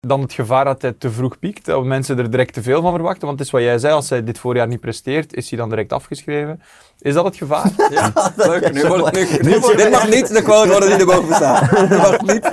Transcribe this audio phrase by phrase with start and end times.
[0.00, 2.92] dan het gevaar dat hij te vroeg piekt, dat mensen er direct te veel van
[2.92, 3.26] verwachten?
[3.26, 5.68] Want het is wat jij zei, als hij dit voorjaar niet presteert, is hij dan
[5.68, 6.62] direct afgeschreven.
[6.98, 7.70] Is dat het gevaar?
[7.90, 8.72] Ja, leuk.
[8.72, 11.70] Nu wordt het, nu, nu wordt- dit mag niet de quote worden die erboven staat.
[11.88, 12.50] Dit mag niet.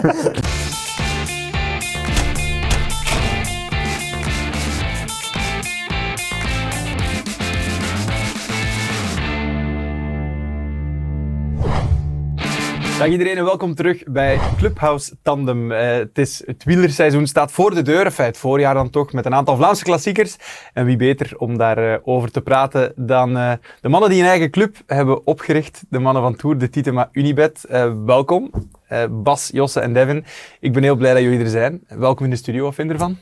[12.97, 15.71] Dag iedereen en welkom terug bij Clubhouse Tandem.
[15.71, 19.25] Eh, het, is, het wielerseizoen staat voor de deur, enfin, het voorjaar dan toch, met
[19.25, 20.35] een aantal Vlaamse klassiekers.
[20.73, 23.51] En wie beter om daarover over te praten dan eh,
[23.81, 25.83] de mannen die een eigen club hebben opgericht.
[25.89, 27.63] De mannen van Tour, de Titema Unibet.
[27.63, 28.51] Eh, welkom,
[28.87, 30.25] Eh, Bas, Josse en Devin.
[30.59, 31.83] Ik ben heel blij dat jullie er zijn.
[31.87, 33.17] Welkom in de studio, wat vind je ervan?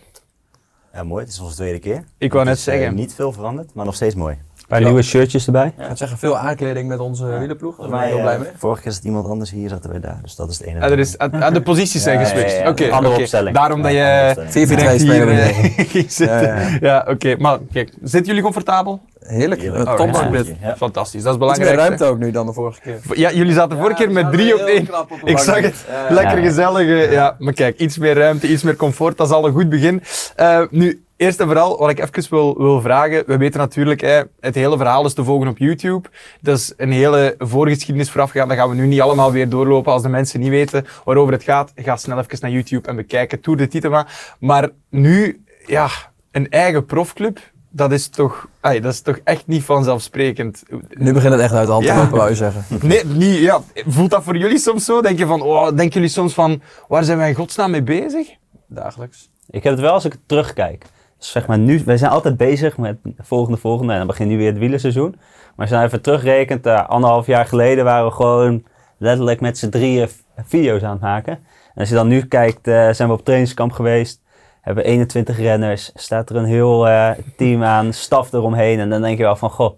[0.94, 1.24] Ja, mooi.
[1.24, 2.04] Het is onze tweede keer.
[2.18, 2.96] Ik wou net is, eh, zeggen.
[2.96, 4.38] niet veel veranderd, maar nog steeds mooi.
[4.66, 5.68] Een paar nieuwe shirtjes erbij.
[5.78, 7.78] Ik ga zeggen, veel aankleding met onze wielerploeg.
[7.78, 8.48] Daar ben ik heel eh, blij mee.
[8.58, 10.20] vorige keer zat iemand anders hier, zaten wij daar.
[10.22, 10.86] Dus dat is het enige.
[10.86, 12.56] Ah, er is, aan, aan de posities zijn Ja, ja, geswitcht.
[12.58, 12.70] ja, ja.
[12.70, 13.56] Oké, Andere opstelling.
[13.56, 16.42] Daarom dat Ja, je andere 4 4 2 direct hier spelen we eh, ging zitten.
[16.48, 16.78] Ja, ja.
[16.82, 17.36] Ja, oké.
[17.38, 19.02] Maar kijk, zitten jullie comfortabel?
[19.20, 19.62] Heerlijk.
[19.62, 19.82] Heerlijk.
[19.82, 20.14] Een Alright.
[20.14, 20.56] Topbankbed.
[20.62, 20.76] Ja.
[20.76, 21.88] Fantastisch, dat is Iets meer belangrijk.
[21.88, 23.00] ruimte ook nu dan de vorige keer.
[23.14, 24.88] Ja, jullie zaten vorige keer met drie op één.
[25.24, 25.86] Ik zag het.
[26.10, 26.48] Lekker Ja.
[26.48, 26.88] gezellig.
[26.88, 29.70] eh, Ja, maar kijk, iets meer ruimte, iets meer comfort, dat is al een goed
[29.70, 30.04] begin.
[30.36, 33.24] Eh, nu, eerst en vooral, wat ik even wil, wil vragen.
[33.28, 36.10] We weten natuurlijk, hè, het hele verhaal is te volgen op YouTube.
[36.42, 38.48] Dat is een hele voorgeschiedenis voorafgegaan.
[38.48, 39.92] Dat gaan we nu niet allemaal weer doorlopen.
[39.92, 43.40] Als de mensen niet weten waarover het gaat, ga snel even naar YouTube en bekijken
[43.42, 44.08] Tour de Titema.
[44.40, 45.88] Maar nu, ja,
[46.32, 47.40] een eigen profclub.
[47.70, 50.64] Dat is toch, dat is toch echt niet vanzelfsprekend.
[50.90, 51.98] Nu begint het echt uit de hand te Ja.
[52.00, 52.64] lopen, wou je zeggen.
[52.88, 53.62] Nee, niet, ja.
[53.88, 55.02] Voelt dat voor jullie soms zo?
[55.02, 58.28] Denk je van, oh, denken jullie soms van, waar zijn wij in godsnaam mee bezig?
[58.68, 59.30] Dagelijks.
[59.50, 60.86] Ik heb het wel als ik terugkijk.
[61.18, 63.92] Dus zeg maar nu, wij zijn altijd bezig met de volgende, volgende.
[63.92, 65.10] En dan begint nu weer het wielerseizoen.
[65.20, 68.64] Maar als je nou even terugrekent, eh, anderhalf jaar geleden waren we gewoon
[68.98, 70.10] letterlijk met z'n drieën
[70.46, 71.34] video's aan het maken.
[71.74, 74.22] En als je dan nu kijkt, eh, zijn we op trainingskamp geweest.
[74.62, 78.80] Hebben 21 renners, staat er een heel eh, team aan, staf eromheen.
[78.80, 79.74] En dan denk je wel van, goh,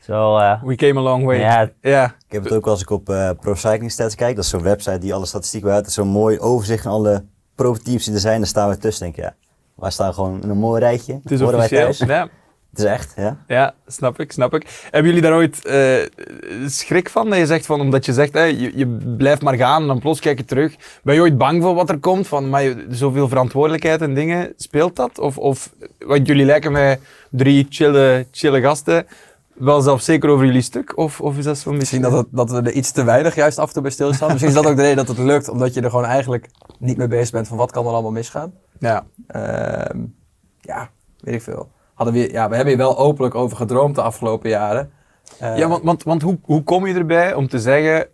[0.00, 1.38] zo, eh, We came a long way.
[1.38, 2.04] ja, Ja.
[2.04, 4.36] Ik heb het ook als ik op eh, Pro Cycling Stats kijk.
[4.36, 5.92] Dat is zo'n website die alle statistieken bijhoudt.
[5.92, 8.38] Zo'n mooi overzicht van alle pro-teams die er zijn.
[8.38, 9.02] Daar staan we tussen.
[9.04, 9.34] Denk ik, ja,
[9.74, 11.20] wij staan gewoon in een mooi rijtje.
[11.22, 11.84] Het is Horen wij officieel.
[11.84, 11.98] thuis.
[11.98, 12.28] Ja.
[12.70, 13.36] Het is echt, ja.
[13.46, 14.86] ja, snap ik, snap ik.
[14.90, 15.96] Hebben jullie daar ooit eh,
[16.66, 17.28] schrik van?
[17.30, 19.98] Dat je zegt van, omdat je zegt, hè, je, je blijft maar gaan en dan
[19.98, 20.74] plots kijk je terug.
[21.02, 22.26] Ben je ooit bang voor wat er komt?
[22.26, 25.18] Van, maar je- zoveel verantwoordelijkheid en dingen, speelt dat?
[25.18, 27.00] Of, of want jullie lijken mij
[27.30, 29.06] drie chille, chille gasten.
[29.54, 30.96] Wel zelfzeker over jullie stuk?
[30.98, 32.02] Of, of is dat zo Misschien misschien...
[32.02, 34.28] dat, het, dat we er iets te weinig juist af en toe bij stilstaan.
[34.28, 36.96] Misschien is dat ook de reden dat het lukt, omdat je er gewoon eigenlijk niet
[36.96, 38.52] mee bezig bent van wat kan er allemaal misgaan.
[38.82, 39.04] Ja.
[39.26, 39.98] Ehm,
[40.60, 41.70] ja, weet ik veel.
[41.94, 44.90] Hadden we, ja, we hebben hier wel openlijk over gedroomd de afgelopen jaren.
[45.38, 48.06] Eh, Ja, want, want, want hoe, hoe kom je erbij om te zeggen,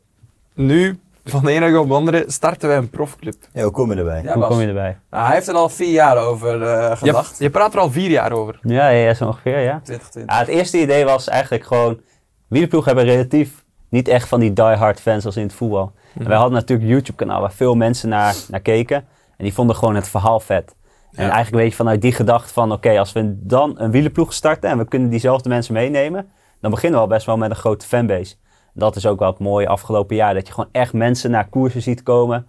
[0.54, 3.34] nu, van de ene dag op de andere, starten wij een profclub?
[3.52, 4.22] Ja, hoe kom je erbij?
[4.22, 4.48] Ja, hoe Bas.
[4.50, 4.98] kom je erbij?
[5.10, 7.38] Nou, hij heeft er al vier jaar over eh, gedacht.
[7.38, 8.58] je praat er al vier jaar over.
[8.62, 9.80] Ja, ja, zo ongeveer, ja.
[9.82, 10.34] 2020.
[10.34, 12.00] Ja, het eerste idee was eigenlijk gewoon...
[12.48, 15.92] Wielerploeg hebben relatief niet echt van die die-hard fans als in het voetbal.
[16.18, 19.04] En wij hadden natuurlijk een YouTube-kanaal waar veel mensen naar, naar keken.
[19.38, 20.74] En die vonden gewoon het verhaal vet.
[21.12, 21.30] En Ja.
[21.30, 22.72] eigenlijk weet je vanuit die gedachte van...
[22.72, 26.28] Oké, als we dan een wielerploeg starten en we kunnen diezelfde mensen meenemen...
[26.60, 28.34] dan beginnen we al best wel met een grote fanbase.
[28.74, 30.34] Dat is ook wel het mooie afgelopen jaar.
[30.34, 32.46] Dat je gewoon echt mensen naar koersen ziet komen.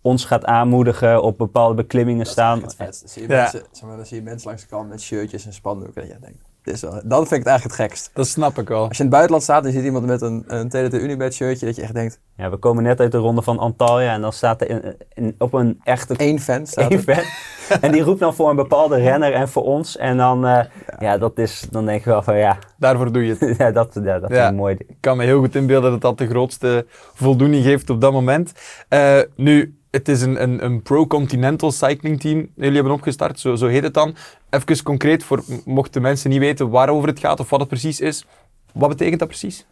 [0.00, 2.60] Ons gaat aanmoedigen, op bepaalde beklimmingen staan.
[2.60, 3.00] Dat is echt vet.
[3.00, 3.40] Dan zie je, Ja.
[3.40, 6.02] mensen, zeg maar, dan zie je mensen langs de kant met shirtjes en spandoeken.
[6.02, 6.38] En je denkt,
[6.80, 8.10] wel, dat vind ik het eigenlijk het gekst.
[8.14, 8.78] Dat snap ik wel.
[8.88, 11.34] Als je in het buitenland staat en je ziet iemand met een, een TDT Unibet
[11.34, 14.20] shirtje, dat je echt denkt, Ja, we komen net uit de ronde van Antalya en
[14.20, 17.22] dan staat er in, in- op een echte één fan staat fan.
[17.80, 19.96] en die roept dan voor een bepaalde renner en voor ons.
[19.96, 20.64] En dan, eh,
[20.98, 21.18] ja.
[21.18, 23.56] dat is, dan denk ik wel van ja, Daarvoor doe je het.
[23.58, 24.42] ja dat, ja, dat Ja.
[24.42, 24.90] is een mooi ding.
[24.90, 28.52] Ik kan me heel goed inbeelden dat dat de grootste voldoening geeft op dat moment.
[28.88, 32.48] Eh, nu, het is een, een, een pro-continental cycling team.
[32.54, 34.14] Jullie hebben opgestart, zo, zo heet het dan.
[34.50, 38.26] Even concreet, voor, mochten mensen niet weten waarover het gaat of wat het precies is.
[38.72, 39.66] Wat betekent dat precies?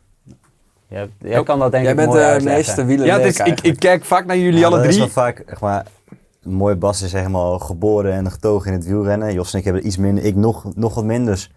[0.89, 3.61] Ja, jij kan dat denk Jij ik bent mooi de meeste wieler Ja, is, ik,
[3.61, 4.95] ik kijk vaak naar jullie Ja, alle dat drie.
[4.95, 5.87] is wel vaak, zeg maar,
[6.43, 9.33] een mooie Bas is helemaal geboren en getogen in het wielrennen.
[9.33, 11.33] Jos en ik hebben er iets minder, ik nog, nog wat minder.
[11.35, 11.51] Dus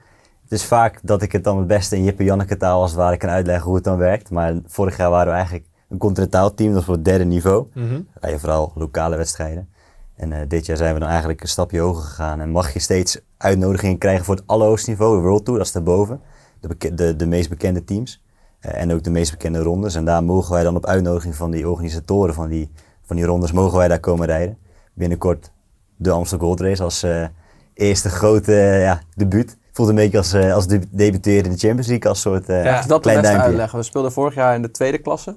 [0.44, 2.92] het is vaak dat ik het dan het beste in Jip en Janneke taal als
[2.92, 4.30] het ware kan uitleggen hoe het dan werkt.
[4.30, 7.68] Maar vorig jaar waren we eigenlijk een continentaal team, dat is voor het derde niveau.
[7.74, 9.70] Dan rij je vooral lokale wedstrijden.
[10.16, 12.40] En eh, dit jaar zijn we dan eigenlijk een stapje hoger gegaan.
[12.42, 15.74] En mag je steeds uitnodigingen krijgen voor het allerhoogste niveau, de World Tour, dat is
[15.74, 16.22] daarboven.
[16.60, 18.24] De, de, de meest bekende teams.
[18.60, 19.96] Eh, en ook de meest bekende rondes.
[19.96, 22.72] En daar mogen wij dan op uitnodiging van die organisatoren van die,
[23.04, 24.58] van die rondes, mogen wij daar komen rijden.
[24.94, 25.52] Binnenkort
[25.96, 27.26] de Amstel Gold Race als eh,
[27.74, 28.52] eerste grote
[28.82, 29.58] ja, debuut.
[29.74, 32.82] Voelt een beetje als, als de- debuteren in de Champions League, als soort eh, Ja,
[32.88, 33.46] dat klein duimpje.
[33.46, 33.78] uitleggen.
[33.80, 35.36] We speelden vorig jaar in de tweede klasse.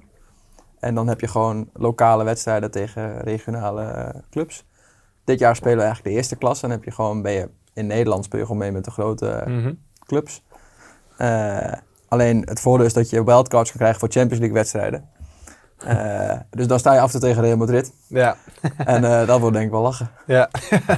[0.81, 4.69] En dan heb je gewoon lokale wedstrijden tegen regionale eh, clubs.
[5.25, 6.65] dit jaar spelen we eigenlijk de eerste klasse.
[6.65, 9.29] En heb je gewoon, ben je in Nederland speel je gewoon mee met de grote
[9.29, 9.73] eh, Mhm.
[10.07, 10.43] clubs.
[11.17, 11.73] Eh,
[12.09, 15.09] alleen het voordeel is dat je wildcards kan krijgen voor Champions League wedstrijden.
[15.87, 17.93] Eh, dus dan sta je af en toe tegen Real Madrid.
[18.07, 18.37] Ja.
[18.77, 20.11] En eh, dat wordt denk ik wel lachen.
[20.27, 20.49] Ja,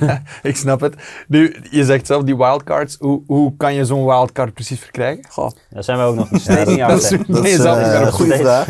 [0.42, 0.94] ik snap het.
[1.28, 2.96] Nu, je zegt zelf die wildcards.
[3.00, 5.24] Hoe, hoe kan je zo'n wildcard precies verkrijgen?
[5.30, 8.32] Goh, Daar zijn we ook nog steeds niet dat aan is- Dat eh, een goede
[8.34, 8.42] steeds.
[8.48, 8.66] vraag.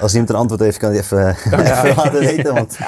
[0.00, 2.54] Als iemand een antwoord heeft, kan hij even, even laten weten.
[2.54, 2.78] Want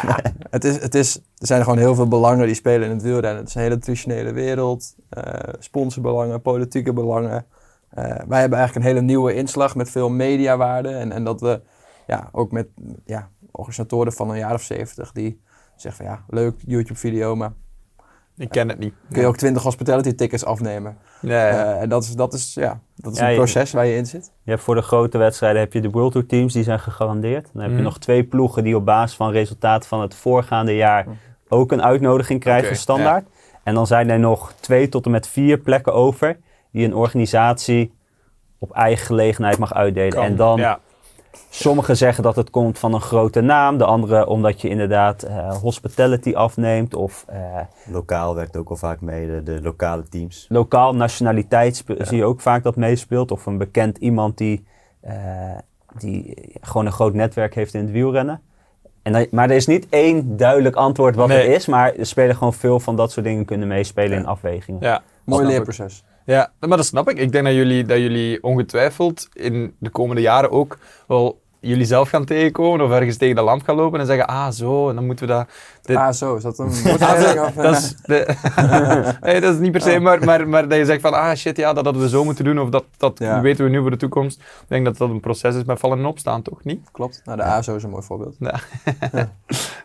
[0.51, 3.39] het is, het is, er zijn gewoon heel veel belangen die spelen in het wielrennen.
[3.41, 4.95] Het is een hele traditionele wereld.
[5.09, 5.23] eh
[5.59, 7.45] sponsorbelangen, politieke belangen.
[7.91, 10.89] Eh, wij hebben eigenlijk een hele nieuwe inslag met veel mediawaarde.
[10.89, 11.61] En, en dat we
[12.09, 12.69] ja, ook met
[13.05, 15.41] ja, organisatoren van een jaar of zeventig die
[15.77, 17.53] zeggen van ja, leuk YouTube-video, maar
[18.37, 18.95] Ik ken het niet.
[19.13, 20.97] kun je ook 20 hospitality tickets afnemen.
[21.21, 21.49] Ja.
[21.49, 23.97] Eh, en dat is, dat is, ja, dat is Ja, een je- proces waar je
[23.97, 24.33] in zit.
[24.43, 27.49] Je hebt voor de grote wedstrijden heb je de World Tour teams, die zijn gegarandeerd.
[27.53, 27.79] Dan heb Mhm.
[27.79, 31.15] je nog twee ploegen die op basis van resultaten van het voorgaande jaar Mhm.
[31.49, 33.27] ook een uitnodiging krijgen, Oké, standaard.
[33.63, 36.39] En dan zijn er nog twee tot en met vier plekken over
[36.73, 37.93] die een organisatie
[38.59, 40.13] op eigen gelegenheid mag uitdelen.
[40.13, 40.25] Kan.
[40.25, 40.81] En dan, Ja.
[41.51, 45.55] Sommigen zeggen dat het komt van een grote naam, de andere omdat je inderdaad eh,
[45.57, 47.39] hospitality afneemt of eh,
[47.91, 50.47] lokaal werkt ook wel vaak mee, de, de lokale teams.
[50.49, 53.31] lokaal nationaliteit zie je ook vaak dat meespeelt.
[53.31, 54.65] Of een bekend iemand die,
[55.01, 55.15] eh,
[55.99, 58.41] die gewoon een groot netwerk heeft in het wielrennen.
[59.03, 61.39] En maar er is niet één duidelijk antwoord wat Nee.
[61.47, 61.67] het is.
[61.67, 64.17] Maar er spelen gewoon veel van dat soort dingen kunnen meespelen Ja.
[64.17, 64.81] in afwegingen.
[64.83, 65.03] ja.
[65.25, 66.05] Mooi leerproces.
[66.29, 67.19] Ja, maar dat snap ik.
[67.19, 72.09] Ik denk dat jullie, dat jullie ongetwijfeld in de komende jaren ook wel jullie zelf
[72.09, 75.07] gaan tegenkomen of ergens tegen de lamp gaan lopen en zeggen, ah zo, en dan
[75.07, 75.49] moeten we dat...
[75.83, 76.67] dit- Ah, zo, is dat een
[77.01, 78.35] Ah, dat, is de,
[79.21, 81.57] nee, dat is niet per se, maar, maar, maar dat je zegt van, ah shit,
[81.57, 83.41] ja, dat hadden we zo moeten doen of dat, dat Ja.
[83.41, 84.39] weten we nu voor de toekomst.
[84.41, 86.81] Ik denk dat dat een proces is met vallen en opstaan, toch niet?
[86.93, 87.21] Klopt.
[87.25, 88.37] Nou, de ASO is een mooi voorbeeld.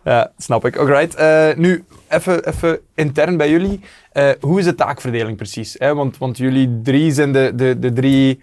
[0.03, 0.75] Ja, snap ik.
[0.77, 1.15] Alright.
[1.15, 3.79] Eh, nu, even, even intern bij jullie.
[4.11, 5.75] Eh, hoe is de taakverdeling precies?
[5.79, 5.95] Hè?
[5.95, 8.41] Want, want jullie drie zijn de, de, de drie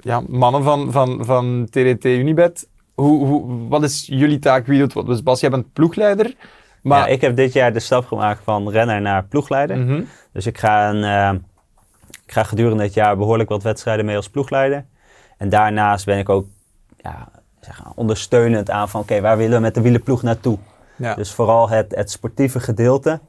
[0.00, 2.68] ja, mannen van, van, van TDT Unibet.
[2.94, 4.66] Hoe, hoe, wat is jullie taak?
[4.66, 5.06] Wie doet wat?
[5.06, 6.34] Dus Bas, jij bent ploegleider.
[6.82, 9.78] Maar, Ja, ik heb dit jaar de stap gemaakt van renner naar ploegleider.
[9.78, 10.02] Mhm.
[10.32, 11.40] Dus ik ga, een, eh,
[12.24, 14.84] ik ga gedurende het jaar behoorlijk wat wedstrijden mee als ploegleider.
[15.36, 16.46] En daarnaast ben ik ook
[16.96, 17.28] ja,
[17.60, 20.58] zeg ondersteunend aan van oké, waar willen we met de wielenploeg naartoe?
[20.96, 21.14] ja.
[21.14, 23.20] Dus vooral het, het sportieve gedeelte.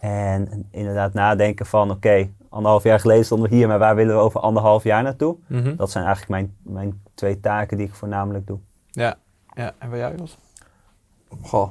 [0.00, 4.20] En inderdaad nadenken van oké, anderhalf jaar geleden stonden we hier, maar waar willen we
[4.20, 5.36] over anderhalf jaar naartoe?
[5.46, 5.76] Mhm.
[5.76, 8.58] Dat zijn eigenlijk mijn, mijn twee taken die ik voornamelijk doe.
[8.90, 9.16] ja.
[9.54, 9.74] ja.
[9.78, 10.38] En bij jou, Jos?
[11.42, 11.68] Goh.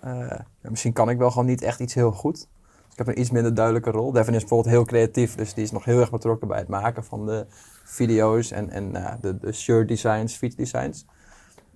[0.00, 2.48] Eh, misschien kan ik wel gewoon niet echt iets heel goed.
[2.90, 4.12] Ik heb een iets minder duidelijke rol.
[4.12, 7.04] Devin is bijvoorbeeld heel creatief, dus die is nog heel erg betrokken bij het maken
[7.04, 7.46] van de
[7.84, 11.06] video's en, en nou, de, de shirt designs, fietsdesigns.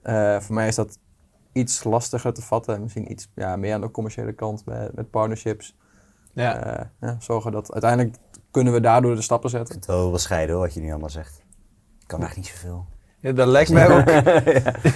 [0.02, 0.98] Eh voor mij is dat
[1.52, 2.82] iets lastiger te vatten.
[2.82, 5.76] Misschien iets ja, meer aan de commerciële kant met, met partnerships.
[6.32, 6.56] Ja.
[6.56, 8.16] Eh, ja, zorgen dat uiteindelijk
[8.50, 9.74] kunnen we daardoor de stappen zetten.
[9.74, 11.42] Het is wel bescheiden hoor, wat je nu allemaal zegt.
[12.00, 12.84] Ik kan echt niet zoveel.
[13.20, 14.08] ja, dat lijkt mij ook.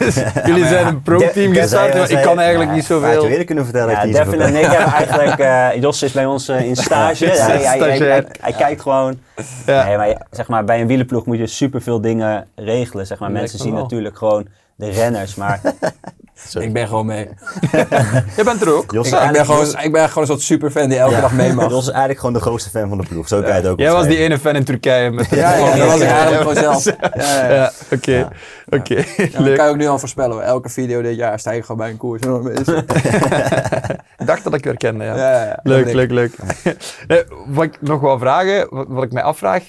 [0.48, 3.22] jullie zijn een pro-team gestart, maar ik kan eigenlijk niet zoveel.
[3.24, 6.48] je eerder kunnen vertellen Ja, Devin en ik hebben eigenlijk, eh, Jos is bij ons
[6.48, 7.26] eh, in stage.
[7.26, 8.10] Ja, hij, hij, hij, stagiair.
[8.10, 9.18] hij- hij kijkt gewoon
[9.66, 9.84] Ja.
[9.84, 13.06] Nee, maar zeg maar, bij een wielenploeg moet je superveel dingen regelen.
[13.06, 13.30] Zeg maar.
[13.30, 13.82] Mensen me zien wel.
[13.82, 14.46] natuurlijk gewoon
[14.82, 15.60] de renners, maar
[16.48, 16.66] Sorry.
[16.66, 17.28] Ik ben gewoon mee.
[18.36, 18.92] Je bent er ook.
[18.92, 21.20] Jos Ik, ik, ben gewoon, Jos- ik ben gewoon een soort superfan die elke Ja.
[21.20, 21.70] dag mee mag.
[21.70, 23.28] Jos is eigenlijk gewoon de grootste fan van de ploeg.
[23.28, 25.10] Zo kan je het ook Jij was die ene fan in Turkije.
[25.10, 26.84] Met Ja, ja, dat was ik eigenlijk gewoon zelf.
[27.00, 27.54] Ja, ja, ja.
[27.54, 28.28] Ja, oké.
[28.70, 29.56] Oké, dat leuk.
[29.56, 30.32] kan je ook nu al voorspellen.
[30.32, 30.42] hoor.
[30.42, 32.22] Elke video dit jaar sta ik gewoon bij een koers.
[34.18, 35.16] Ik dacht dat ik weer kende, ja.
[35.16, 35.58] ja, ja.
[35.62, 36.32] Leuk, Dat leuk, leuk.
[37.06, 39.62] Nee, wat ik nog wil vragen, wat, wat ik mij afvraag.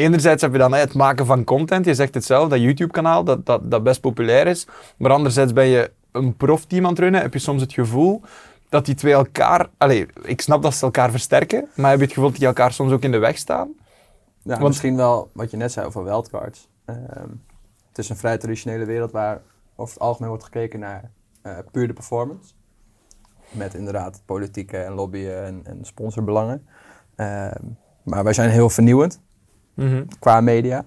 [0.00, 1.84] Enerzijds heb je dan hè, het maken van content.
[1.84, 4.66] Je zegt het zelf, dat YouTube-kanaal, dat, dat, dat best populair is.
[4.96, 7.20] Maar anderzijds ben je een profteam aan het runnen.
[7.20, 8.20] Heb je soms het gevoel
[8.68, 9.68] dat die twee elkaar...
[9.76, 11.68] Allee, ik snap dat ze elkaar versterken.
[11.74, 13.68] Maar heb je het gevoel dat die elkaar soms ook in de weg staan?
[14.42, 16.68] Ja, Want- misschien wel wat je net zei over wildcards.
[16.84, 17.28] Ehm,
[17.88, 19.40] het is een vrij traditionele wereld waar
[19.76, 21.10] over het algemeen wordt gekeken naar
[21.42, 22.52] eh, puur de performance.
[23.50, 26.66] Met inderdaad politieke en lobbyen en, en sponsorbelangen.
[27.16, 27.64] Ehm,
[28.02, 29.20] maar wij zijn heel vernieuwend
[30.18, 30.84] qua media.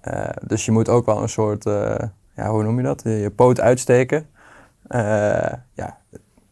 [0.00, 1.94] Eh, dus je moet ook wel een soort, eh,
[2.36, 3.02] ja, hoe noem je dat?
[3.02, 4.26] Je, je poot uitsteken.
[4.86, 5.00] Eh,
[5.72, 5.98] ja.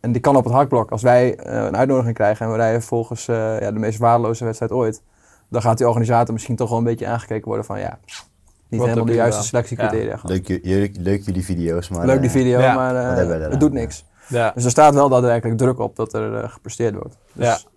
[0.00, 0.90] En die kan op het hakblok.
[0.90, 4.72] Als wij een uitnodiging krijgen en we rijden volgens eh, ja, de meest waardeloze wedstrijd
[4.72, 5.02] ooit,
[5.48, 7.98] dan gaat die organisator misschien toch wel een beetje aangekeken worden van ja,
[8.68, 10.18] niet Wat helemaal de juiste selectiecriteria.
[10.22, 12.06] Leuk, ju- leuk, leuk jullie video's, maar...
[12.06, 14.04] Leuk die video, ja, maar eh, het doet niks.
[14.28, 14.52] Ja.
[14.54, 17.16] Dus er staat wel daadwerkelijk druk op dat er eh, gepresteerd wordt.
[17.32, 17.68] Dus,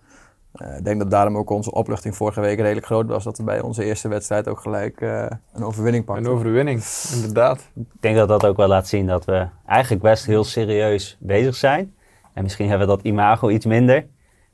[0.55, 3.23] Eh, ik denk dat daarom ook onze opluchting vorige week redelijk groot was.
[3.23, 6.25] Dat we bij onze eerste wedstrijd ook gelijk eh, een overwinning pakten.
[6.25, 6.83] Een overwinning,
[7.13, 7.69] inderdaad.
[7.75, 11.55] ik denk dat dat ook wel laat zien dat we eigenlijk best heel serieus bezig
[11.55, 11.93] zijn.
[12.33, 14.05] En misschien hebben we dat imago iets minder.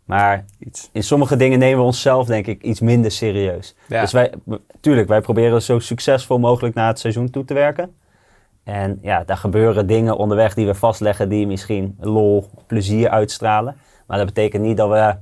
[0.06, 0.90] Maar Iets.
[0.92, 3.76] in sommige dingen nemen we onszelf denk ik iets minder serieus.
[3.88, 4.02] Ja.
[4.02, 4.34] Dus wij,
[4.80, 7.96] tuurlijk, wij proberen zo succesvol mogelijk naar het seizoen toe te werken.
[8.64, 13.76] En ja, daar gebeuren dingen onderweg die we vastleggen die misschien lol, plezier uitstralen.
[14.08, 15.16] Maar dat betekent niet dat we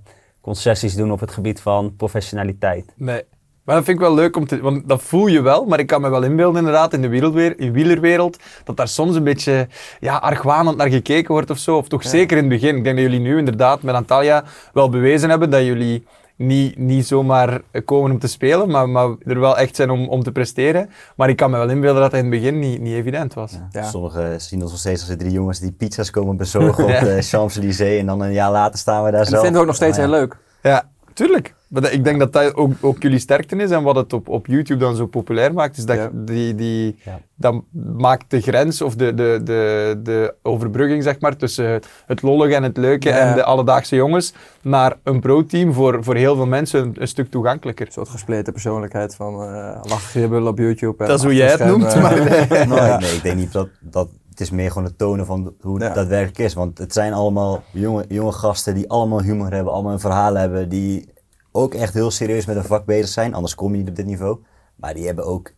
[0.49, 2.93] concessies doen op het gebied van professionaliteit.
[2.95, 3.23] Nee.
[3.63, 4.61] Maar dat vind ik wel leuk om te...
[4.61, 7.71] Want dat voel je wel, maar ik kan me wel inbeelden inderdaad in de in
[7.71, 9.67] wielerwereld, dat daar soms een beetje
[9.99, 11.77] ja, argwanend naar gekeken wordt of zo.
[11.77, 12.75] Of toch zeker in het begin.
[12.75, 16.03] Ik denk dat jullie nu inderdaad met Antalya wel bewezen hebben dat jullie
[16.39, 20.23] niet, niet zomaar komen om te spelen, maar, maar er wel echt zijn om, om
[20.23, 20.89] te presteren.
[21.15, 23.53] Maar ik kan me wel inbeelden dat dat in het begin niet, niet evident was.
[23.71, 23.83] Ja.
[23.83, 27.21] Sommigen zien ons nog steeds als de drie jongens die pizza's komen bezorgen op de
[27.21, 27.99] Champs-Élysées.
[27.99, 29.31] En dan een jaar later staan we daar En zelf.
[29.35, 30.37] dat vinden we ook nog steeds heel leuk.
[30.61, 31.53] Ja, tuurlijk.
[31.69, 34.27] Maar dat- ik denk dat dat ook, ook jullie sterkte is en wat het op,
[34.29, 35.77] op YouTube dan zo populair maakt.
[35.77, 36.09] Is dat Ja.
[36.13, 37.19] die, die, Ja.
[37.35, 37.55] dat
[37.97, 42.63] maakt de grens of de, de, de, de overbrugging zeg maar, tussen het, lollige en
[42.63, 43.17] het leuke Ja.
[43.17, 47.31] en de alledaagse jongens naar een pro-team voor, voor heel veel mensen een, een stuk
[47.31, 47.85] toegankelijker.
[47.85, 51.03] Een soort gespleten persoonlijkheid van eh lachen gribbelen op YouTube.
[51.03, 52.17] en Dat is hoe jij het noemt, maar
[52.75, 52.99] Ja.
[52.99, 54.09] nee, ik denk niet dat, dat...
[54.29, 55.93] Het is meer gewoon het tonen van hoe het Ja.
[55.93, 56.53] daadwerkelijk is.
[56.53, 60.69] Want het zijn allemaal jonge, jonge gasten die allemaal humor hebben, allemaal een verhaal hebben.
[60.69, 61.09] Die
[61.51, 63.33] ook echt heel serieus met een vak bezig zijn.
[63.33, 64.37] Anders kom je niet op dit niveau.
[64.75, 65.51] Maar die hebben ook...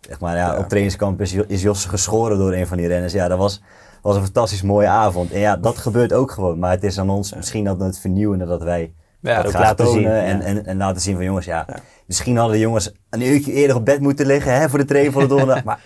[0.00, 0.58] Zeg maar, ja, Ja.
[0.58, 3.12] Op trainingskamp is, Jo- is Josse geschoren door een van die renners.
[3.12, 3.62] Ja, dat was,
[4.02, 5.32] was een fantastisch mooie avond.
[5.32, 6.58] En ja, dat gebeurt ook gewoon.
[6.58, 9.92] Maar het is aan ons misschien dat het vernieuwende dat wij Ja, dat laten tonen
[10.02, 10.42] zien, en, ja.
[10.44, 11.66] en, en laten zien van jongens, ja,
[12.06, 15.12] misschien hadden de jongens een uurtje eerder op bed moeten liggen hè, voor de training
[15.14, 15.64] voor de donderdag.
[15.68, 15.80] maar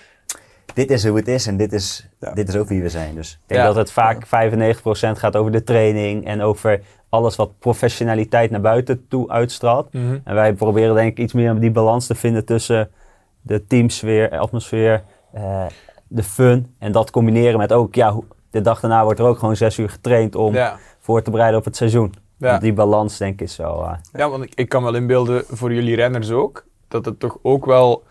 [0.75, 2.33] dit is hoe het is en dit is, Ja.
[2.33, 3.15] dit is ook wie we zijn.
[3.15, 3.67] Dus Ik denk Ja.
[3.67, 6.81] dat het vaak 95% gaat over de training en over
[7.13, 9.93] alles wat professionaliteit naar buiten toe uitstraalt.
[9.93, 10.19] Mhm.
[10.25, 12.91] En wij proberen denk ik iets meer die balans te vinden tussen
[13.41, 15.03] de teamsfeer, atmosfeer,
[15.33, 15.67] eh,
[16.09, 16.75] de fun.
[16.79, 18.17] En dat combineren met ook, ja,
[18.51, 20.77] de dag daarna wordt er ook gewoon zes uur getraind om Ja.
[21.01, 22.15] voor te bereiden op het seizoen.
[22.37, 22.49] Ja.
[22.51, 23.85] Want Die balans denk ik is wel...
[23.85, 27.39] eh, Ja, want ik, ik kan wel inbeelden voor jullie renners ook, dat het toch
[27.43, 28.03] ook wel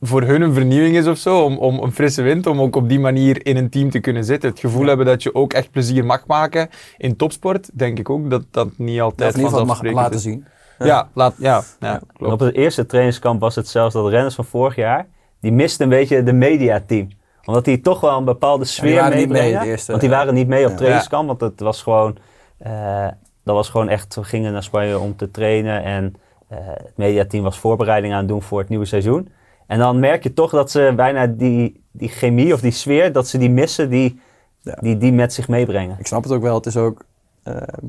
[0.00, 2.88] voor hun een vernieuwing is of zo, om, om een frisse wind, om ook op
[2.88, 4.50] die manier in een team te kunnen zitten.
[4.50, 8.30] Het gevoel hebben dat je ook echt plezier mag maken in topsport, denk ik ook
[8.30, 10.22] dat dat niet Dat altijd in ieder geval mag vanzelfsprekend laten is.
[10.22, 10.44] zien.
[10.88, 12.32] Ja, laat, ja, ja, En klopt.
[12.32, 15.06] op het eerste trainingskamp was het zelfs dat renners van vorig jaar,
[15.40, 17.08] die misten een beetje de mediateam.
[17.44, 19.62] Omdat die toch wel een bepaalde sfeer mee meebrengen.
[19.62, 20.76] eerste- want die waren niet mee op Ja.
[20.76, 22.16] trainingskamp, want het was gewoon,
[22.58, 23.06] eh,
[23.44, 26.14] dat was gewoon echt, we gingen naar Spanje om te trainen en
[26.48, 29.28] eh, het mediateam was voorbereiding aan het doen voor het nieuwe seizoen.
[29.66, 33.28] En dan merk je toch dat ze bijna die, die chemie of die sfeer, dat
[33.28, 34.20] ze die missen die,
[34.60, 34.74] Ja.
[34.80, 35.96] die, die met zich meebrengen.
[35.98, 36.54] Ik snap het ook wel.
[36.54, 37.04] Het is ook,
[37.42, 37.86] ehm,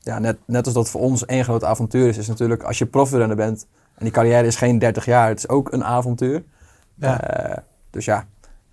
[0.00, 2.86] ja, net, net als dat voor ons één groot avontuur is, is natuurlijk als je
[2.86, 6.42] profrenner bent en die carrière is geen 30 jaar, het is ook een avontuur.
[6.94, 7.20] Ja.
[7.20, 7.56] Eh,
[7.90, 8.26] dus ja,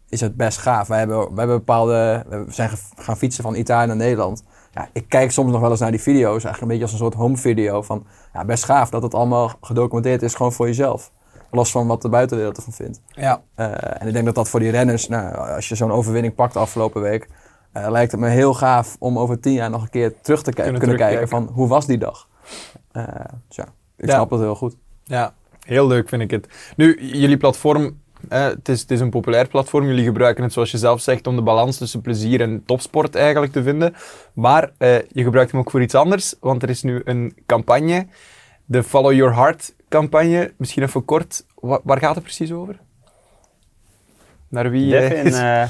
[0.10, 0.88] is het best gaaf.
[0.88, 4.43] Wij hebben, wij hebben bepaalde, we zijn gaan fietsen van Italië naar Nederland.
[4.74, 6.98] Ja, ik kijk soms nog wel eens naar die video's, eigenlijk een beetje als een
[6.98, 11.12] soort home video van, ja, best gaaf dat het allemaal gedocumenteerd is, gewoon voor jezelf.
[11.51, 13.01] Los van wat de buitenwereld ervan vindt.
[13.08, 13.41] Ja.
[13.55, 16.53] Eh, en ik denk dat dat voor die renners, nou, als je zo'n overwinning pakt
[16.53, 17.27] de afgelopen week,
[17.72, 20.51] eh, lijkt het me heel gaaf om over tien jaar nog een keer terug te
[20.53, 22.27] Kunnen kunnen, kijken van hoe was die dag.
[22.93, 23.65] Ja,
[23.98, 24.13] ik Ja.
[24.13, 24.75] snap het heel goed.
[25.03, 25.34] Ja,
[25.65, 26.48] heel leuk vind ik het.
[26.75, 29.86] Nu, jullie platform, eh, het, is, het is een populair platform.
[29.86, 33.51] Jullie gebruiken het, zoals je zelf zegt, om de balans tussen plezier en topsport eigenlijk
[33.51, 33.93] te vinden.
[34.34, 38.08] Maar eh, je gebruikt hem ook voor iets anders, want er is nu een campagne,
[38.65, 40.53] de Follow Your Heart campagne.
[40.57, 42.79] Misschien even kort, wa- waar gaat het precies over?
[44.48, 45.67] Naar wie, eh, Devin, is- eh,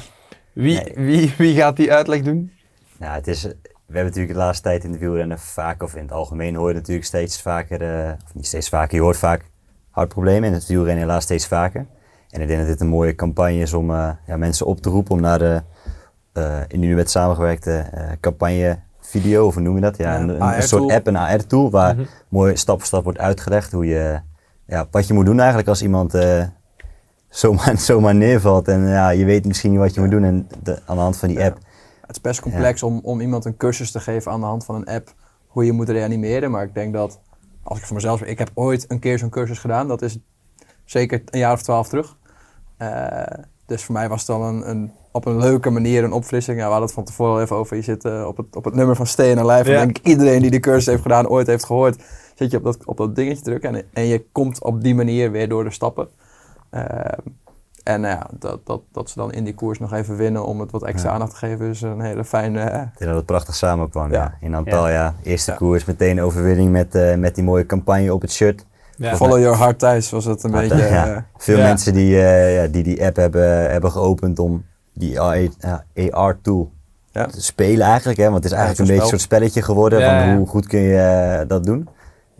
[0.52, 0.92] wie, nee.
[1.06, 2.52] wie, wie gaat die uitleg doen?
[2.98, 6.02] ja, het is, we hebben natuurlijk de laatste tijd in de wielrennen vaak, of in
[6.02, 9.50] het algemeen hoor je natuurlijk steeds vaker, eh, of niet steeds vaker, je hoort vaak
[9.90, 11.86] hartproblemen in het wielrennen helaas steeds vaker.
[12.30, 14.90] En ik denk dat dit een mooie campagne is om eh, ja, mensen op te
[14.90, 15.62] roepen om naar de
[16.32, 19.96] eh in de nu met samengewerkte eh, campagne video, of hoe noem je dat?
[19.96, 20.92] Ja, een, een, AR een soort tool.
[20.96, 22.04] app, een AR-tool, waar Mhm.
[22.28, 24.20] mooi stap voor stap wordt uitgelegd hoe je,
[24.66, 26.44] ja, wat je moet doen eigenlijk als iemand eh,
[27.28, 30.78] zomaar, zomaar neervalt en ja, je weet misschien niet wat je moet doen en de,
[30.86, 31.46] aan de hand van die Ja.
[31.46, 31.58] app.
[32.00, 34.74] Het is best complex om, om iemand een cursus te geven aan de hand van
[34.74, 35.14] een app
[35.46, 36.50] hoe je moet reanimeren.
[36.50, 37.20] Maar ik denk dat,
[37.62, 39.88] als ik voor mezelf ik heb ooit een keer zo'n cursus gedaan.
[39.88, 40.18] Dat is
[40.84, 42.16] zeker een jaar of twaalf terug.
[42.76, 43.22] Eh,
[43.66, 46.56] dus voor mij was het dan een, een, op een leuke manier een opfrissing.
[46.58, 47.76] Ja, we hadden het van tevoren al even over.
[47.76, 49.70] Je zit eh, op, het, op het nummer van Stay in Alive.
[49.70, 49.80] Ja.
[49.80, 52.02] En denk ik iedereen die de cursus heeft gedaan, ooit heeft gehoord.
[52.34, 53.74] Zit je op dat, op dat dingetje drukken.
[53.74, 56.08] En, en je komt op die manier weer door de stappen.
[56.70, 56.84] Eh,
[57.82, 60.60] en nou ja, dat, dat, dat ze dan in die koers nog even winnen om
[60.60, 61.14] het wat extra Ja.
[61.14, 62.60] aandacht te geven, is een hele fijne.
[62.60, 64.10] eh, Ik denk dat het prachtig samenkwam.
[64.12, 64.18] Ja.
[64.18, 64.34] Ja.
[64.40, 65.56] In Antalya, eerste Ja.
[65.56, 68.66] koers, meteen overwinning met, eh, met die mooie campagne op het shirt.
[68.96, 69.16] Ja.
[69.16, 70.76] Follow your heart thuis was het een beetje.
[70.76, 71.06] ja.
[71.14, 71.62] eh, Veel Ja.
[71.66, 74.64] mensen die, eh, ja, die die app hebben, hebben geopend om
[74.94, 75.20] die
[76.14, 76.72] AR-tool
[77.10, 77.26] Ja.
[77.26, 78.18] te spelen eigenlijk.
[78.18, 78.24] Hè?
[78.30, 80.36] Want het is eigenlijk het een beetje een soort spelletje geworden Ja, van ja.
[80.36, 81.88] hoe goed kun je eh, dat doen.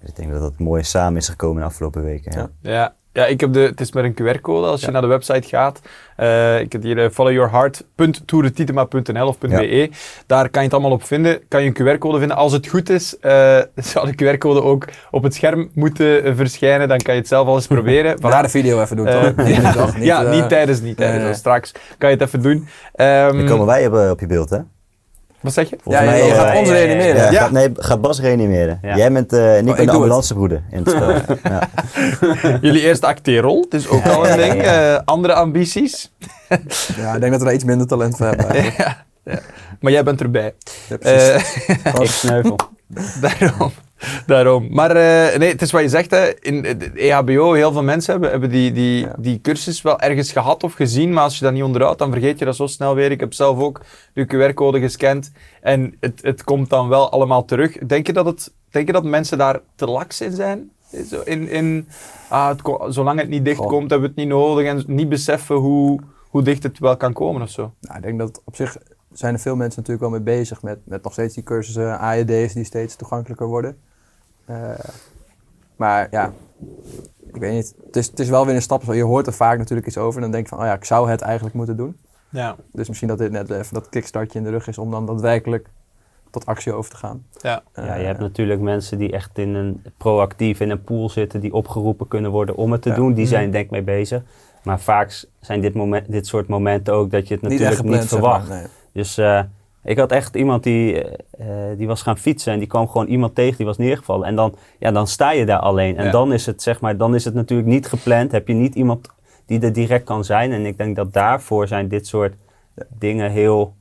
[0.00, 2.32] Dus ik denk dat dat mooi samen is gekomen de afgelopen weken.
[2.38, 2.50] Ja.
[2.71, 2.94] Ja.
[3.12, 4.92] Ja, ik heb de, het is met een QR-code als je Ja.
[4.92, 5.81] naar de website gaat.
[6.16, 9.90] Eh, ik heb hier uh, followyourheart.toeretitema.nl of .be.
[10.26, 11.40] Daar kan je het allemaal op vinden.
[11.49, 12.37] Kan je een QR-code vinden.
[12.37, 13.59] Als het goed is, eh,
[13.92, 16.88] zou de QR-code ook op het scherm moeten verschijnen.
[16.88, 18.16] Dan kan je het zelf al eens proberen.
[18.21, 19.33] Maar na de video even doen, toch?
[19.47, 19.87] ja?
[19.95, 21.25] Niet, ja, niet tijdens, niet tijdens.
[21.25, 21.35] nee.
[21.35, 22.66] Straks kan je het even doen.
[22.95, 24.59] Ehm, Dan komen wij op, op je beeld, hè?
[25.42, 25.76] Wat zeg je?
[25.82, 26.87] Volgens Ja, mij, je eh, gaat ons ja, ja, ja.
[26.87, 27.22] reanimeren.
[27.25, 27.40] Ja, Ja.
[27.40, 28.78] Gaat, nee, gaat Bas reanimeren.
[28.82, 28.96] Ja.
[28.96, 29.90] Jij bent, eh en ik ik ben de het.
[29.90, 31.37] ambulancebroeder in het spel.
[31.52, 31.68] ja.
[32.61, 34.62] Jullie eerste acteerrol, het is ook al een ding.
[34.62, 34.94] ja.
[34.94, 36.12] Eh, andere ambities.
[36.96, 38.54] Ja, ik denk dat we daar iets minder talent voor hebben.
[38.78, 39.38] ja, ja.
[39.80, 40.54] Maar jij bent erbij.
[41.00, 41.34] Eh,
[42.00, 42.56] Ik sneuvel.
[43.20, 43.72] Daarom.
[44.26, 44.66] Daarom.
[44.71, 46.11] Maar eh, nee, het is wat je zegt.
[46.11, 46.40] Hè.
[46.40, 49.14] In het EHBO, heel veel mensen hebben, hebben die, die, Ja.
[49.18, 51.12] die cursus wel ergens gehad of gezien.
[51.12, 53.11] Maar als je dat niet onderhoudt, dan vergeet je dat zo snel weer.
[53.11, 53.80] Ik heb zelf ook
[54.12, 55.32] de QR-code gescand.
[55.61, 57.78] En het, het komt dan wel allemaal terug.
[57.78, 60.71] Denk je dat, het, denk je dat mensen daar te laks in zijn?
[61.11, 61.88] Zo In, in,
[62.28, 62.61] ah, het
[62.94, 64.66] zolang het niet dicht komt, hebben we het niet nodig.
[64.66, 67.73] En niet beseffen hoe, hoe dicht het wel kan komen of zo.
[67.80, 68.76] Nou, ik denk dat op zich
[69.12, 72.54] zijn er veel mensen natuurlijk wel mee bezig met, met nog steeds die cursussen, AED's
[72.54, 73.76] die steeds toegankelijker worden.
[74.44, 74.70] Eh,
[75.76, 76.32] maar ja,
[77.26, 77.75] ik weet niet.
[77.87, 78.82] Het is, het is wel weer een stap.
[78.82, 80.84] Je hoort er vaak natuurlijk iets over en dan denk je van, oh ja, ik
[80.84, 81.96] zou het eigenlijk moeten doen.
[82.28, 82.56] Ja.
[82.72, 85.68] Dus misschien dat dit net even dat kickstartje in de rug is om dan daadwerkelijk
[86.30, 87.26] tot actie over te gaan.
[87.40, 87.62] Ja.
[87.75, 91.40] Ja, je Eh, hebt natuurlijk mensen die echt in een proactief in een pool zitten,
[91.40, 92.94] die opgeroepen kunnen worden om het te Ja.
[92.94, 93.12] doen.
[93.12, 93.32] Die Mhm.
[93.34, 94.22] zijn denk ik mee bezig.
[94.62, 98.08] Maar vaak zijn dit, moment, dit soort momenten ook dat je het natuurlijk niet, gepland,
[98.08, 98.40] zeg maar.
[98.40, 98.61] verwacht.
[98.62, 98.70] Nee.
[98.92, 99.40] Dus eh,
[99.84, 103.06] ik had echt iemand die, eh, eh, die was gaan fietsen en die kwam gewoon
[103.06, 104.26] iemand tegen die was neergevallen.
[104.26, 105.96] En dan, ja, dan sta je daar alleen.
[105.96, 106.10] En Ja.
[106.10, 108.32] dan is het zeg maar, dan is het natuurlijk niet gepland.
[108.32, 109.08] Heb je niet iemand
[109.46, 110.52] die er direct kan zijn.
[110.52, 112.34] En ik denk dat daarvoor zijn dit soort
[112.74, 112.82] Ja.
[112.98, 113.74] dingen heel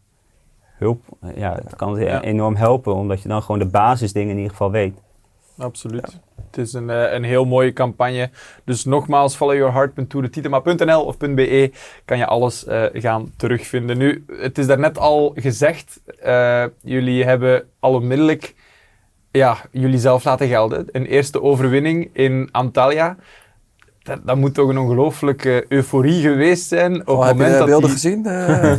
[0.77, 1.03] hulp.
[1.35, 2.21] Ja, het kan Ja.
[2.21, 4.93] enorm helpen, omdat je dan gewoon de basisdingen in ieder geval weet.
[5.57, 6.19] Absoluut.
[6.55, 8.29] Het is een, eh, een heel mooie campagne.
[8.65, 11.71] Dus nogmaals, followyourheart.toeretitema.nl of .be
[12.05, 13.97] kan je alles eh, gaan terugvinden.
[13.97, 18.53] Nu, het is daarnet al gezegd, eh, jullie hebben al onmiddellijk
[19.31, 20.87] ja, jullie zelf laten gelden.
[20.91, 23.15] Een eerste overwinning in Antalya.
[24.03, 27.51] Dat, dat moet toch een ongelooflijke euforie geweest zijn op Oh, het heb je moment
[27.51, 27.97] de dat beelden die...
[27.99, 28.25] gezien?
[28.25, 28.73] Eh,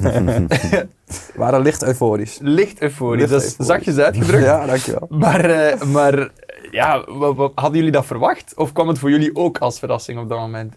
[0.65, 0.87] we
[1.43, 2.39] waren licht euforisch.
[2.41, 3.67] Licht euforie, Licht dat is euforisch.
[3.69, 4.45] zachtjes uitgedrukt.
[4.45, 5.07] Ja, dankjewel.
[5.11, 6.31] Maar, eh, maar
[6.73, 7.05] ja,
[7.55, 8.53] hadden jullie dat verwacht?
[8.57, 10.75] Of kwam het voor jullie ook als verrassing op dat moment?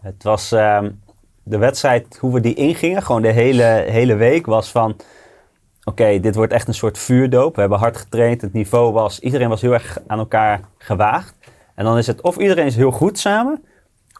[0.00, 0.90] Het was ehm,
[1.42, 4.96] de wedstrijd, hoe we die ingingen, gewoon de hele, hele week, was van...
[5.84, 7.54] Oké, dit wordt echt een soort vuurdoop.
[7.54, 9.20] We hebben hard getraind, het niveau was...
[9.20, 11.34] Iedereen was heel erg aan elkaar gewaagd.
[11.74, 13.64] En dan is het of iedereen is heel goed samen...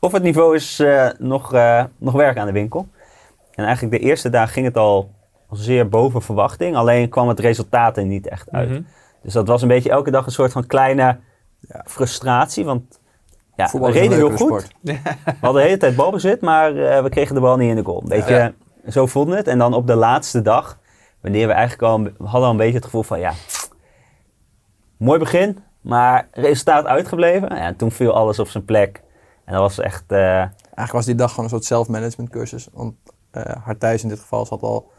[0.00, 2.88] of het niveau is eh, nog, eh, nog werk aan de winkel.
[3.54, 5.10] En eigenlijk de eerste dag ging het al
[5.50, 6.76] zeer boven verwachting.
[6.76, 8.68] Alleen kwam het resultaat er niet echt uit.
[8.68, 8.80] Mhm.
[9.22, 11.18] Dus dat was een beetje elke dag een soort van kleine
[11.68, 11.84] Ja.
[11.86, 12.64] frustratie.
[12.64, 13.00] Want
[13.56, 14.38] ja, we Voetbal reden heel goed.
[14.38, 14.72] sport.
[14.82, 14.98] We
[15.40, 18.02] hadden de hele tijd balbezit, maar eh, we kregen de bal niet in de goal.
[18.06, 18.52] Beetje, Ja.
[18.90, 19.48] Zo voelde het.
[19.48, 20.78] En dan op de laatste dag,
[21.20, 23.32] wanneer we eigenlijk al, we hadden al een beetje het gevoel van, ja,
[24.96, 27.56] mooi begin, maar resultaat uitgebleven.
[27.56, 29.02] Ja, toen viel alles op zijn plek.
[29.44, 32.68] En dat was echt, eh, Eigenlijk was die dag gewoon een soort zelfmanagement cursus.
[32.72, 32.94] Want
[33.30, 34.90] eh Hartijs in dit geval zat al...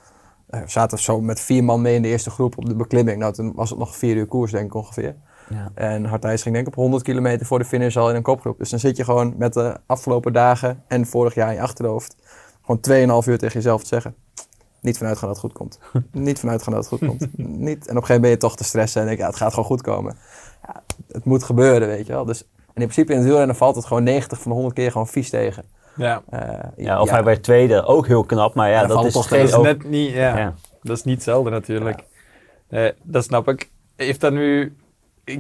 [0.52, 3.18] eh, we zaten zo met vier man mee in de eerste groep op de beklimming.
[3.20, 5.16] Nou, toen was het nog vier uur koers, denk ik ongeveer.
[5.50, 5.72] ja.
[5.74, 8.58] En Hartijs ging denk ik op 100 kilometer voor de finish al in een kopgroep.
[8.58, 12.16] Dus dan zit je gewoon met de afgelopen dagen en vorig jaar in je achterhoofd...
[12.62, 14.16] gewoon 2,5 uur tegen jezelf te zeggen...
[14.82, 15.80] Niet vanuit gaan dat het goed komt.
[16.12, 17.28] Niet vanuit gaan dat het goed komt.
[17.38, 17.88] Niet.
[17.88, 19.40] En op een gegeven moment ben je toch te stressen en denk je, ja, het
[19.40, 20.18] gaat gewoon goed komen.
[20.68, 22.26] Ja, het moet gebeuren, weet je wel.
[22.26, 24.92] Dus, en in principe in het wielrennen valt het gewoon 90 van de 100 keer
[24.92, 25.64] gewoon vies tegen.
[25.96, 26.22] Ja.
[26.30, 28.54] Eh, ja, of hij werd tweede, ook heel knap.
[28.56, 29.48] Maar ja, dat is het toch Dat geen...
[29.48, 30.54] is ook- net niet, ja, ja.
[30.82, 32.04] dat is niet hetzelfde natuurlijk.
[32.70, 33.70] Nee, dat snap ik.
[33.96, 34.76] Heeft dat nu,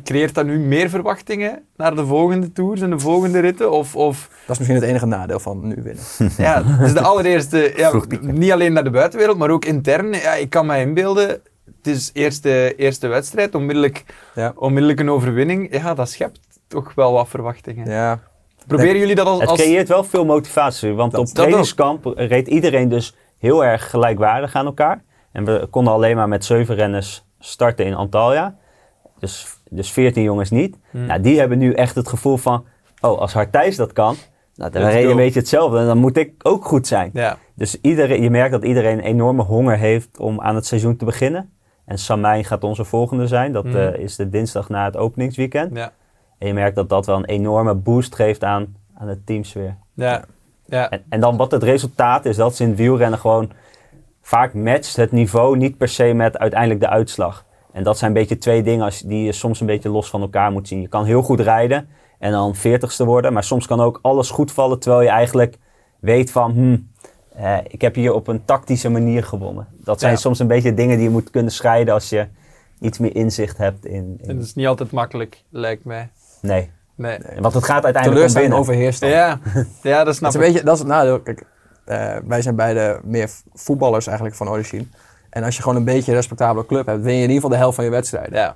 [0.03, 3.71] creëert dat nu meer verwachtingen naar de volgende tours en de volgende ritten?
[3.71, 6.03] Of, of Dat is misschien het enige nadeel van nu winnen.
[6.47, 10.13] ja, het is de allereerste, ja, niet alleen naar de buitenwereld, maar ook intern.
[10.13, 11.27] Ja, ik kan me inbeelden,
[11.65, 14.03] het is eerste, eerste wedstrijd, onmiddellijk,
[14.35, 14.53] Ja.
[14.55, 15.73] onmiddellijk een overwinning.
[15.73, 17.89] Ja, dat schept toch wel wat verwachtingen.
[17.89, 18.19] Ja,
[18.67, 19.39] Proberen jullie dat als...
[19.41, 24.55] Het creëert wel veel motivatie, want Dat- op trainingskamp reed iedereen dus heel erg gelijkwaardig
[24.55, 25.03] aan elkaar.
[25.31, 28.55] En we konden alleen maar met zeven renners starten in Antalya.
[29.19, 30.77] Dus, dus 14 jongens niet.
[30.91, 31.05] Hmm.
[31.05, 32.65] Nou, die hebben nu echt het gevoel van,
[33.01, 34.15] oh, als Hartijs dat kan,
[34.55, 34.97] nou, dan go.
[35.09, 35.79] een beetje hetzelfde.
[35.79, 37.09] En dan moet ik ook goed zijn.
[37.13, 40.95] Ja, Dus iedereen, je merkt dat iedereen een enorme honger heeft om aan het seizoen
[40.97, 41.49] te beginnen.
[41.85, 43.51] En Samijn gaat onze volgende zijn.
[43.51, 43.77] Dat Mhm.
[43.77, 45.75] eh, is de dinsdag na het openingsweekend.
[45.77, 45.91] ja,
[46.41, 49.75] En je merkt dat dat wel een enorme boost geeft aan, aan het teamsfeer.
[49.93, 50.23] ja.
[50.65, 50.89] ja.
[50.89, 53.51] En, en dan wat het resultaat is, dat is in wielrennen gewoon
[54.21, 57.45] vaak matcht het niveau niet per se met uiteindelijk de uitslag.
[57.71, 60.21] En dat zijn een beetje twee dingen als, die je soms een beetje los van
[60.21, 60.81] elkaar moet zien.
[60.81, 61.87] Je kan heel goed rijden
[62.19, 65.57] en dan veertigste worden, maar soms kan ook alles goed vallen terwijl je eigenlijk
[65.99, 66.89] weet van, hmm,
[67.35, 69.67] eh, ik heb hier op een tactische manier gewonnen.
[69.83, 70.17] Dat zijn Ja.
[70.17, 72.27] soms een beetje dingen die je moet kunnen scheiden als je
[72.79, 73.93] iets meer inzicht hebt in.
[74.21, 76.09] in- En dat is niet altijd makkelijk, lijkt mij.
[76.41, 76.71] Nee.
[76.95, 77.19] Nee.
[77.39, 78.57] want het gaat uiteindelijk om winnen.
[78.57, 79.09] overheerst dan.
[79.09, 79.39] Ja,
[79.81, 80.47] ja dat Dat snap is, een ik.
[80.47, 81.19] beetje, dat is het nadeel.
[81.19, 81.43] Kijk,
[81.85, 84.85] eh, wij zijn beide meer voetballers eigenlijk van origine.
[85.29, 87.49] En als je gewoon een beetje een respectabele club hebt, win je in ieder geval
[87.49, 88.33] de helft van je wedstrijden.
[88.39, 88.55] Ja.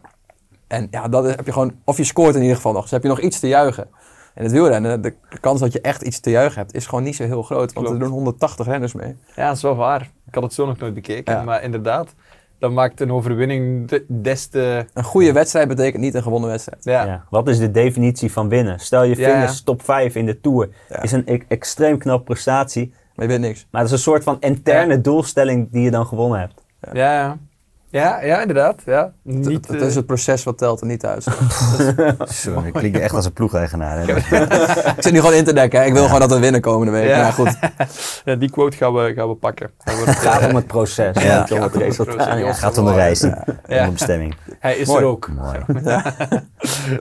[0.68, 2.92] En ja, dat is- heb je gewoon, of je scoort in ieder geval nog, dus
[2.92, 3.88] heb je nog iets te juichen.
[4.34, 7.04] En het wielrennen, de, de kans dat je echt iets te juichen hebt, is gewoon
[7.04, 7.74] niet zo heel groot.
[7.74, 8.02] Want Klopt.
[8.02, 9.16] er doen 180 renners mee.
[9.36, 10.02] ja, dat is wel waar.
[10.28, 11.34] Ik had het zo nog nooit bekeken.
[11.34, 11.44] Ja.
[11.44, 12.14] Maar inderdaad,
[12.60, 14.86] dat maakt een overwinning de- des te...
[14.94, 16.84] Een goede wedstrijd betekent niet een gewonnen wedstrijd.
[16.84, 17.06] Ja.
[17.06, 17.26] Ja.
[17.30, 18.80] Wat is de definitie van winnen?
[18.80, 19.64] Stel je Ja, finish ja.
[19.66, 20.70] top 5 in de Tour.
[20.90, 21.02] Ja.
[21.02, 22.94] Is een e- extreem knap prestatie.
[23.16, 23.68] Maar je weet niks.
[23.72, 26.64] Maar dat is een soort van interne doelstelling die je dan gewonnen hebt.
[26.94, 27.38] Ja, ja.
[27.96, 28.82] Ja, ja, inderdaad.
[28.86, 29.14] Ja.
[29.26, 31.52] Het, Niet, het eh, is het proces wat telt en niet de uitslag.
[32.30, 33.98] Zo, ik klink echt als een ploegeigenaar.
[33.98, 34.16] hè.
[34.98, 35.86] ik zit nu gewoon in te dekken.
[35.86, 37.08] Ik wil gewoon dat we winnen komende week.
[37.08, 37.18] Ja.
[37.18, 37.32] Ja.
[37.32, 37.58] goed.
[38.26, 39.72] ja, die quote gaan we, gaan we pakken.
[39.84, 41.40] Het gaat eh, om het proces, Ja.
[41.40, 42.58] niet om het resultaat.
[42.58, 43.34] gaat om de reis, om
[43.68, 44.36] de bestemming.
[44.60, 45.00] hij is Mooi.
[45.02, 45.30] er ook.
[45.32, 45.60] Mooi.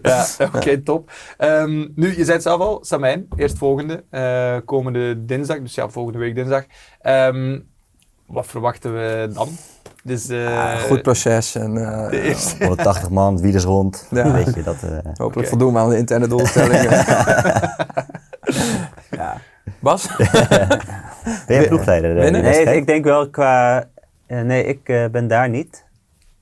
[0.02, 1.11] Ja, oké, top.
[1.37, 6.18] Ehm, nu, je zei het zelf al, Samijn, eerstvolgende, eh komende dinsdag, dus ja, volgende
[6.18, 6.64] week dinsdag.
[7.00, 7.59] Ehm,
[8.26, 9.48] wat verwachten we dan?
[10.04, 11.54] Dus, eh, Ja, goed proces.
[11.54, 12.64] En, eh, de eerste.
[12.64, 14.06] 180 man, wielers rond.
[14.10, 14.32] Ja.
[14.32, 16.90] Weet je, dat, eh, Hopelijk voldoen we aan de interne doelstellingen.
[19.10, 19.36] ja.
[19.80, 20.16] Bas?
[21.46, 22.30] ben jij ploegleider?
[22.30, 23.84] Nee, ik denk wel qua...
[24.26, 25.84] nee, ik eh, ben daar niet.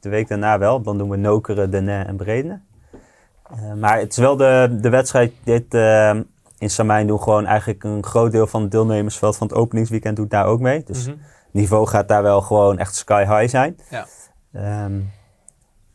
[0.01, 0.83] De week daarna wel.
[0.83, 2.61] Dan doen we Nokeren, Denain en Bredene.
[3.51, 5.75] Eh, maar het is wel de, de wedstrijd dit
[6.59, 10.31] in Samijn doen gewoon eigenlijk een groot deel van het deelnemersveld van het openingsweekend doet
[10.31, 10.83] daar ook mee.
[10.87, 11.17] Dus Mhm.
[11.53, 13.77] Niveau gaat daar wel gewoon echt sky high zijn.
[13.91, 14.07] Ja.
[14.53, 15.01] Ehm,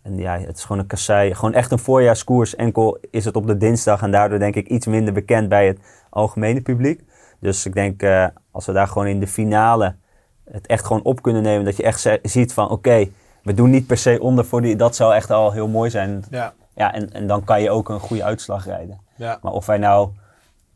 [0.02, 1.36] en ja, het is gewoon een kassei.
[1.36, 2.56] Gewoon echt een voorjaarskoers.
[2.56, 5.80] Enkel is het op de dinsdag en daardoor denk ik iets minder bekend bij het
[6.10, 7.04] algemene publiek.
[7.40, 9.96] Dus ik denk eh, als we daar gewoon in de finale
[10.52, 11.66] het echt gewoon op kunnen nemen.
[11.66, 13.08] Dat je echt ziet van oké,
[13.44, 14.76] we doen niet per se onder voor die.
[14.76, 16.24] Dat zou echt al heel mooi zijn.
[16.30, 19.00] Ja, Ja, en, en dan kan je ook een goede uitslag rijden.
[19.16, 19.40] ja.
[19.42, 20.10] Maar of wij nou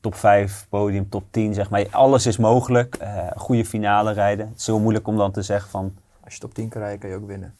[0.01, 2.95] top 5, podium, top 10, zeg maar, alles is mogelijk.
[2.95, 4.47] Eh, goede finale rijden.
[4.49, 6.99] Het is heel moeilijk om dan te zeggen van Als je top 10 kan rijden,
[6.99, 7.55] kan je ook winnen.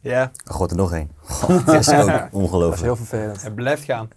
[0.00, 0.30] ja.
[0.44, 1.10] God, er nog één.
[1.66, 2.82] Dat is ook Dat is ongelooflijk.
[2.82, 3.42] heel vervelend.
[3.42, 4.08] het blijft gaan.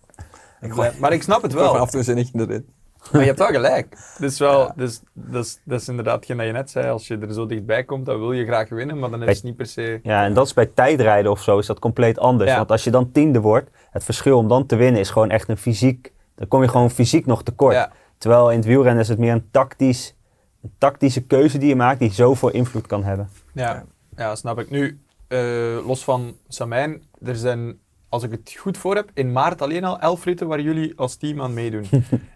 [0.61, 1.77] Ik Blijf- Maar ik snap het wel.
[1.77, 2.67] af en toe een zinnetje erin.
[3.11, 3.97] Maar je hebt wel gelijk.
[4.19, 6.89] Dus wel, dus, dat, is, dat is inderdaad hetgeen dat je net zei.
[6.89, 9.43] Als je er zo dichtbij komt, dan wil je graag winnen, maar dan is het
[9.43, 9.99] niet per se...
[10.03, 12.49] Ja, en dat is bij tijdrijden of zo is dat compleet anders.
[12.49, 12.57] Ja.
[12.57, 15.49] Want als je dan tiende wordt, het verschil om dan te winnen is gewoon echt
[15.49, 16.11] een fysiek.
[16.35, 17.73] Dan kom je gewoon fysiek nog tekort.
[17.73, 20.15] Ja, Terwijl in het wielrennen is het meer een, tactisch,
[20.63, 23.29] een tactische keuze die je maakt die zoveel invloed kan hebben.
[23.53, 23.83] ja,
[24.17, 24.69] ja, snap ik.
[24.69, 25.39] Nu, eh,
[25.85, 27.77] los van Samijn, er zijn,
[28.09, 31.15] als ik het goed voor heb, in maart alleen al elf ritten waar jullie als
[31.15, 31.85] team aan meedoen.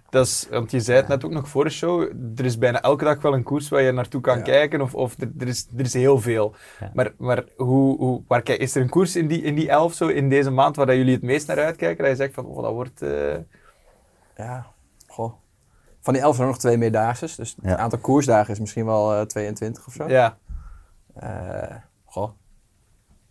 [0.09, 2.01] Dat is, want je zei het net ook nog voor de show,
[2.37, 4.43] er is bijna elke dag wel een koers waar je naartoe kan Ja.
[4.43, 6.55] kijken, of, of er, er, is, er is heel veel.
[6.79, 6.91] Ja.
[6.93, 9.93] Maar, maar hoe, hoe, waar, kijk, is er een koers in die, in die elf
[9.93, 12.45] zo, in deze maand, waar dat jullie het meest naar uitkijken, dat je zegt van,
[12.45, 13.01] oh, dat wordt...
[13.01, 13.35] eh,
[14.37, 14.65] Ja,
[15.07, 15.33] goh.
[16.01, 17.35] Van die 11 zijn er nog twee meerdaagses.
[17.35, 17.69] Dus Ja.
[17.69, 20.07] het aantal koersdagen is misschien wel eh, 22 of zo.
[20.07, 20.37] ja,
[21.15, 22.29] Eh, goh.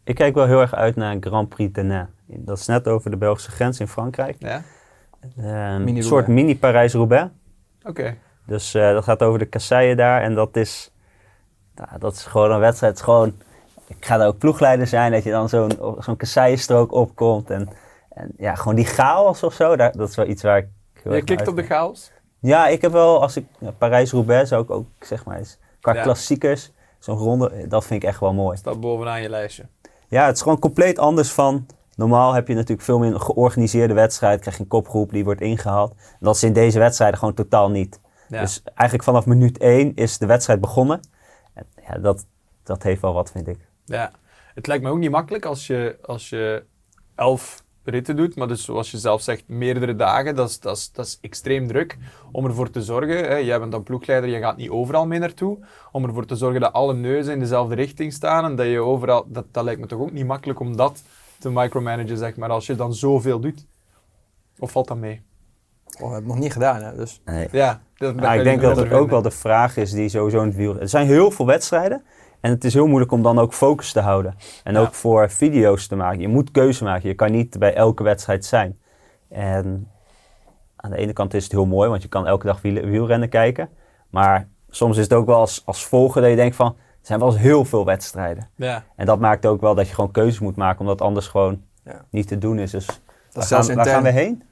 [0.05, 2.09] Ik kijk wel heel erg uit naar Grand Prix Denain.
[2.27, 4.37] Dat is net over de Belgische grens in Frankrijk.
[4.38, 4.62] ja,
[5.37, 7.31] Eh, een soort mini Parijs-Roubaix.
[7.85, 8.16] oké.
[8.47, 10.23] Dus eh, dat gaat over de kasseien daar.
[10.23, 10.92] En dat is,
[11.75, 12.92] nou, dat is gewoon een wedstrijd.
[12.92, 13.35] Het is gewoon,
[13.87, 15.12] ik ga daar ook ploegleider zijn.
[15.12, 17.51] Dat je dan zo'n zo'n kasseienstrook opkomt.
[17.51, 17.69] En,
[18.09, 19.77] en ja, gewoon die chaos of zo.
[19.77, 20.69] Daar, dat is wel iets waar ik
[21.09, 22.12] heel Je kikt op de chaos?
[22.38, 23.47] Ja, ik heb wel, als ik
[23.79, 26.03] Parijs-Roubaix zou ik ook, zeg maar eens, qua Ja.
[26.03, 28.57] klassiekers, zo'n ronde, dat vind ik echt wel mooi.
[28.57, 29.66] Staat bovenaan je lijstje.
[30.09, 31.66] Ja, het is gewoon compleet anders van.
[31.97, 34.40] Normaal heb je natuurlijk veel meer een georganiseerde wedstrijd.
[34.40, 35.95] Krijg je een kopgroep die wordt ingehaald.
[36.21, 38.01] Dat is in deze wedstrijden gewoon totaal niet.
[38.29, 38.40] Ja.
[38.40, 41.01] Dus eigenlijk vanaf minuut 1 is de wedstrijd begonnen.
[41.55, 42.27] En ja, dat,
[42.62, 43.59] dat heeft wel wat, vind ik.
[43.85, 44.11] Ja,
[44.55, 46.64] het lijkt me ook niet makkelijk als je, als je
[47.14, 50.92] elf ritten doet, maar dus zoals je zelf zegt, meerdere dagen, dat is, dat is,
[50.92, 51.96] dat is extreem druk.
[52.33, 55.59] Om ervoor te zorgen, hè, jij bent dan ploegleider, je gaat niet overal mee naartoe,
[55.92, 59.25] om ervoor te zorgen dat alle neuzen in dezelfde richting staan en dat je overal,
[59.29, 61.03] dat, dat lijkt me toch ook niet makkelijk om dat
[61.38, 63.66] te micromanagen, zeg maar, als je dan zoveel doet.
[64.59, 65.22] Of valt dat mee?
[65.87, 66.96] Oh, we hebben het nog niet gedaan, hè?
[66.96, 67.49] Dus Nee.
[67.53, 70.46] Ja, dat, Ja, ik denk dat het ook wel de vraag is die sowieso in
[70.46, 70.81] het wiel...
[70.81, 72.05] Er zijn heel veel wedstrijden.
[72.40, 74.35] En het is heel moeilijk om dan ook focus te houden.
[74.64, 74.81] En Ja.
[74.81, 76.20] ook voor video's te maken.
[76.20, 77.09] Je moet keuze maken.
[77.09, 78.79] Je kan niet bij elke wedstrijd zijn.
[79.29, 79.90] En
[80.77, 83.29] aan de ene kant is het heel mooi, want je kan elke dag wiel- wielrennen
[83.29, 83.68] kijken.
[84.11, 86.77] Maar soms is het ook wel als, als volger dat je denkt van...
[86.99, 88.49] Het zijn wel eens heel veel wedstrijden.
[88.57, 88.85] Ja.
[88.96, 92.05] En dat maakt ook wel dat je gewoon keuzes moet maken, omdat anders gewoon Ja.
[92.11, 92.70] niet te doen is.
[92.70, 92.87] Dus
[93.33, 94.03] waar, is gaan, waar gaan intern.
[94.03, 94.42] we heen?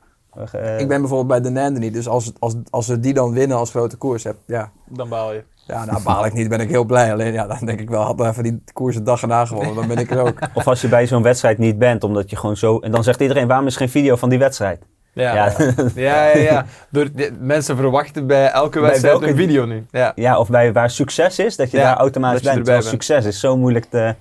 [0.52, 3.32] Eh, Ik ben bijvoorbeeld bij de Nande niet, dus als, als, als we die dan
[3.32, 5.44] winnen als grote koers heb, ja, Dan baal je.
[5.66, 7.12] Ja, nou baal ik niet, ben ik heel blij.
[7.12, 9.86] Alleen ja, dan denk ik wel, had even die koers de dag erna gewonnen, dan
[9.88, 10.38] ben ik er ook.
[10.54, 12.78] Of als je bij zo'n wedstrijd niet bent, omdat je gewoon zo...
[12.78, 14.82] En dan zegt iedereen, waarom is geen video van die wedstrijd?
[15.12, 15.34] Ja.
[15.34, 15.52] Ja,
[15.94, 16.66] Ja, ja, ja.
[16.90, 19.86] Door, de- mensen verwachten bij elke Bij wedstrijd welke- een video nu.
[19.90, 20.12] Ja.
[20.14, 22.64] ja of bij waar succes is, dat je Ja, daar automatisch je bent.
[22.64, 22.84] bent.
[22.84, 24.14] succes is zo moeilijk te...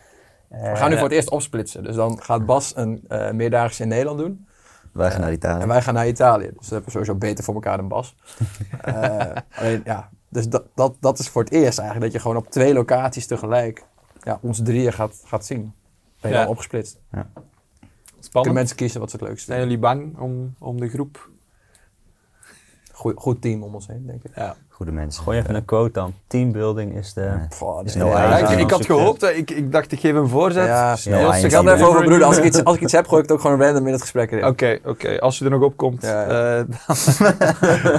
[0.50, 3.82] eh, We gaan nu voor het eerst opsplitsen, dus dan gaat Bas een eh meerdaagse
[3.84, 4.46] in Nederland doen.
[4.92, 5.62] Wij gaan naar Italië.
[5.62, 6.46] En wij gaan naar Italië.
[6.46, 8.16] Dus dat hebben we sowieso beter voor elkaar dan Bas.
[8.82, 9.20] Eh,
[9.60, 12.12] alleen, ja, dus dat, dat, dat is voor het eerst eigenlijk.
[12.12, 13.86] Dat je gewoon op twee locaties tegelijk
[14.22, 15.74] ja, ons drieën gaat, gaat zien.
[16.22, 16.48] Ben je Ja.
[16.48, 17.00] opgesplitst.
[17.10, 17.34] Kunnen
[18.20, 18.56] Spannend.
[18.56, 19.80] mensen kiezen wat ze het leukst Zijn vinden.
[19.80, 21.30] jullie bang om, om de groep?
[22.92, 24.36] Goed, goed team om ons heen, denk ik.
[24.36, 24.56] Ja.
[24.74, 25.24] Goede mensen.
[25.24, 26.14] Gooi even een quote dan.
[26.28, 27.22] Teambuilding is de...
[27.22, 27.82] Ja.
[27.84, 30.66] Is ja, Ja, ik, had gehoopt, dat- ik, ik dacht ik geef een voorzet.
[30.66, 31.46] Ja, Snel had zien.
[31.46, 32.24] even over broeder.
[32.28, 34.02] Als ik, iets, als ik iets heb, gooi ik het ook gewoon random in het
[34.02, 34.46] gesprek erin.
[34.46, 35.20] Oké, oké.
[35.20, 36.26] Als je er nog op komt, Ja,
[36.58, 36.64] eh,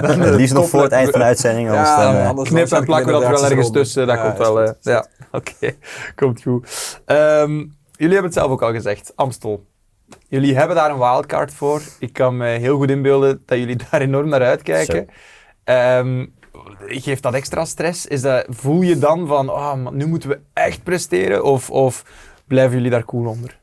[0.01, 1.69] dan, Het liefst nog voor het eind van de uitzending.
[1.69, 4.07] Anders Ja, dan, eh, knip dan en plakken we dat er wel ergens tussen.
[4.07, 4.61] Dat Ja, komt wel.
[4.61, 5.71] eh, ja, oké.
[6.15, 6.99] Komt goed.
[7.05, 7.51] Ehm,
[7.91, 9.11] jullie hebben het zelf ook al gezegd.
[9.15, 9.63] Amstel.
[10.27, 11.81] Jullie hebben daar een wildcard voor.
[11.99, 15.07] Ik kan me heel goed inbeelden dat jullie daar enorm naar uitkijken.
[15.63, 16.25] Ehm,
[16.77, 18.05] geeft dat extra stress?
[18.05, 21.43] Is dat, voel je dan van, oh, man, nu moeten we echt presteren?
[21.43, 22.05] Of, of
[22.47, 23.59] blijven jullie daar cool onder?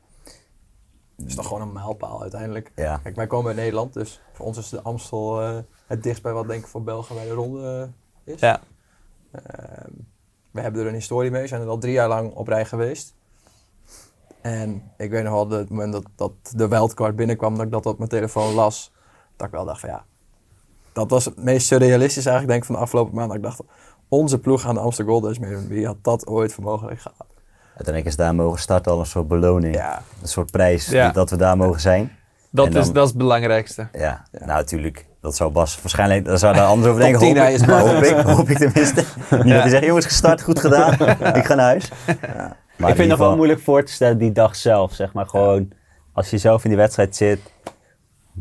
[1.15, 2.71] Het is toch gewoon een mijlpaal uiteindelijk.
[2.75, 2.97] ja.
[2.97, 6.33] Kijk, wij komen uit Nederland, dus voor ons is de Amstel eh, het dichtst bij
[6.33, 7.91] wat denk ik voor België bij de ronde
[8.25, 8.39] eh, is.
[8.39, 8.61] Ja.
[9.31, 9.91] Ehm,
[10.51, 12.65] we hebben er een historie mee, we zijn er al drie jaar lang op rij
[12.65, 13.15] geweest.
[14.41, 17.71] En ik weet nog wel, dat het moment dat, dat de wildcard binnenkwam, dat ik
[17.71, 18.91] dat op mijn telefoon las,
[19.35, 20.05] dat ik wel dacht van ja,
[20.93, 23.27] dat was het meest surrealistisch eigenlijk denk ik van de afgelopen maand.
[23.27, 23.59] Dat ik dacht,
[24.07, 27.25] onze ploeg aan de Amsterdam Gold Race meedoen, wie had dat ooit voor mogelijk gehad?
[27.67, 29.75] Uiteindelijk is daar mogen starten al een soort beloning.
[29.75, 31.11] Ja, Een soort prijs Ja.
[31.11, 32.11] dat we daar mogen zijn.
[32.49, 33.87] Dat, dan- is, dat is het belangrijkste.
[33.93, 33.99] Ja,
[34.31, 34.39] Ja.
[34.39, 35.05] nou natuurlijk.
[35.21, 37.19] Dat zou Bas waarschijnlijk, daar zou daar anders over denken.
[37.19, 39.03] 10 Hoop, hij is hoop ik, hoop ik tenminste.
[39.29, 40.93] Niet dat hij zegt, jongens, gestart, goed gedaan.
[41.39, 41.91] Ik ga naar huis.
[42.77, 45.13] Maar ik in vind het nog wel moeilijk voor te stellen die dag zelf, zeg
[45.13, 45.25] maar.
[45.25, 45.71] Gewoon,
[46.13, 47.39] als je zelf in die wedstrijd zit,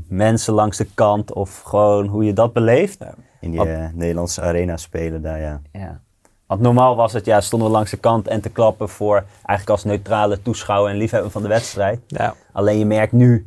[0.08, 2.98] mensen langs de kant of gewoon hoe je dat beleeft.
[2.98, 3.14] Ja.
[3.40, 5.60] In die eh, Nederlandse arena spelen daar, ja.
[5.72, 6.00] Ja.
[6.46, 9.68] Want normaal was het, ja, stonden we langs de kant en te klappen voor eigenlijk
[9.68, 12.00] als neutrale toeschouwer en liefhebber van de wedstrijd.
[12.06, 12.34] Ja.
[12.52, 13.46] Alleen je merkt nu,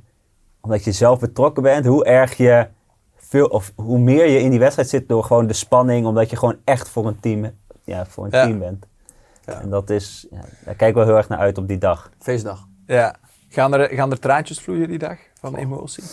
[0.62, 2.68] omdat je zelf betrokken bent, hoe erg je
[3.16, 6.36] veel, of hoe meer je in die wedstrijd zit door gewoon de spanning, omdat je
[6.36, 7.52] gewoon echt voor een team,
[7.84, 8.46] ja, voor een Ja.
[8.46, 8.86] team bent.
[9.46, 9.62] Ja.
[9.62, 12.10] En dat is, ja, daar kijk ik wel heel erg naar uit op die dag.
[12.20, 12.68] feestdag.
[12.88, 13.16] Ja.
[13.50, 16.04] Gaan er, gaan er traantjes vloeien die dag van emotie?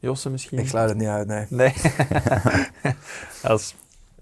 [0.00, 0.58] Josse misschien?
[0.58, 1.46] Ik sluit het niet uit, nee.
[1.48, 1.72] Nee.
[3.42, 3.74] dat, is,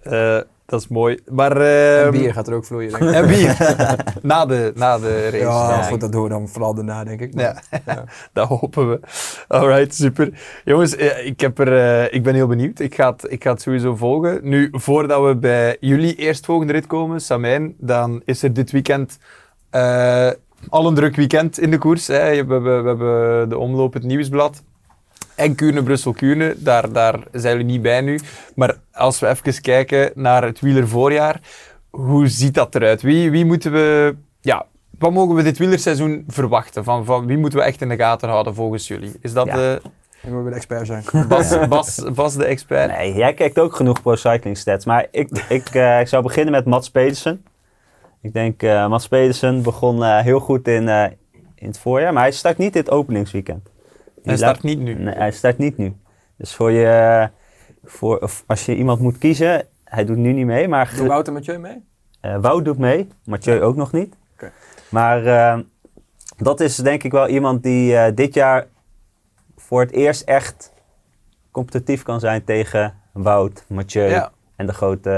[0.02, 1.18] eh, dat is mooi.
[1.30, 3.14] Maar, En ehm, bier gaat er ook vloeien, denk ik.
[3.14, 3.76] En bier.
[4.22, 5.36] na, de, na de race.
[5.36, 7.38] Ja, Ja, goed, dat doen we dan vooral daarna, denk ik.
[7.38, 7.62] Ja.
[7.86, 8.04] ja.
[8.32, 9.00] Dat hopen we.
[9.48, 10.30] Alright, super.
[10.64, 12.78] Jongens, eh, ik, heb er, eh, ik ben heel benieuwd.
[12.78, 14.40] Ik ga, het, ik ga het sowieso volgen.
[14.42, 19.18] Nu, voordat we bij jullie eerstvolgende rit komen, Samijn, dan is er dit weekend
[20.68, 22.06] al een druk weekend in de koers.
[22.06, 22.30] Hè.
[22.30, 24.62] We, hebben, we hebben de omloop, het nieuwsblad.
[25.36, 26.54] En Kuurne, Brussel, Kuurne.
[26.58, 28.20] Daar, daar zijn jullie niet bij nu.
[28.54, 31.40] Maar als we even kijken naar het wielervoorjaar,
[31.90, 33.02] hoe ziet dat eruit?
[33.02, 34.14] Wie, wie moeten we...
[34.40, 34.66] Ja,
[34.98, 36.84] wat mogen we dit wielerseizoen verwachten?
[36.84, 39.12] Van, van wie moeten we echt in de gaten houden volgens jullie?
[39.20, 39.54] Is dat Ja.
[39.54, 39.80] de
[40.22, 41.04] Ik moet de expert zijn.
[41.28, 42.96] Bas, Bas, Bas de expert?
[42.96, 46.52] Nee, jij kijkt ook genoeg pro cycling stats, maar ik, ik, eh, ik zou beginnen
[46.52, 47.44] met Mats Pedersen.
[48.22, 51.04] Ik denk, eh Mats Pedersen begon eh, heel goed in, eh,
[51.54, 53.68] in het voorjaar, maar hij start niet dit openingsweekend.
[54.26, 54.94] Die Hij start niet nu.
[54.94, 55.94] Nee, hij start niet nu.
[56.36, 57.28] Dus voor je,
[57.84, 61.32] voor, of als je iemand moet kiezen, hij doet nu niet mee, maar Doe Wouter
[61.32, 61.84] Mathieu mee?
[62.20, 64.14] eh, Wout doet mee, Mathieu ook nog niet.
[64.32, 64.50] Oké.
[64.88, 65.58] Maar eh,
[66.36, 68.66] dat is denk ik wel iemand die eh, dit jaar
[69.56, 70.72] voor het eerst echt
[71.50, 74.30] competitief kan zijn tegen Wout, Mathieu Ja.
[74.56, 75.10] en, de grote,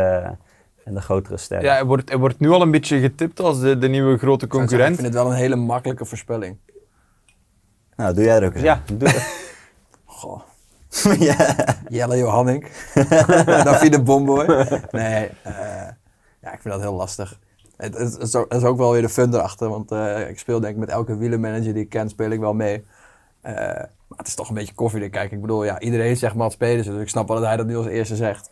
[0.85, 1.67] en de grotere sterren.
[1.67, 4.41] Ja, hij wordt, hij wordt nu al een beetje getipt als de, de nieuwe grote
[4.41, 4.95] zeggen, Ik concurrent.
[4.95, 6.57] vind het wel een hele makkelijke voorspelling.
[7.99, 9.09] Nou, doe jij er ook eens Ja, doe,
[10.05, 10.41] Goh.
[11.89, 12.71] Jelle Johannink.
[13.65, 14.47] Davide Bomboy.
[14.91, 15.53] Nee, eh,
[16.41, 17.39] ja, ik vind dat heel lastig.
[17.77, 20.39] Het, het, is ook, er is ook wel weer de fun erachter, want eh, ik
[20.39, 22.85] speel denk ik met elke wielermanager die ik ken, speel ik wel mee.
[23.41, 23.55] Eh,
[24.07, 25.11] maar het is toch een beetje koffiedik.
[25.11, 27.67] Kijk, ik bedoel, ja, iedereen zegt Mats Pedersen, dus ik snap wel dat hij dat
[27.67, 28.51] nu als eerste zegt.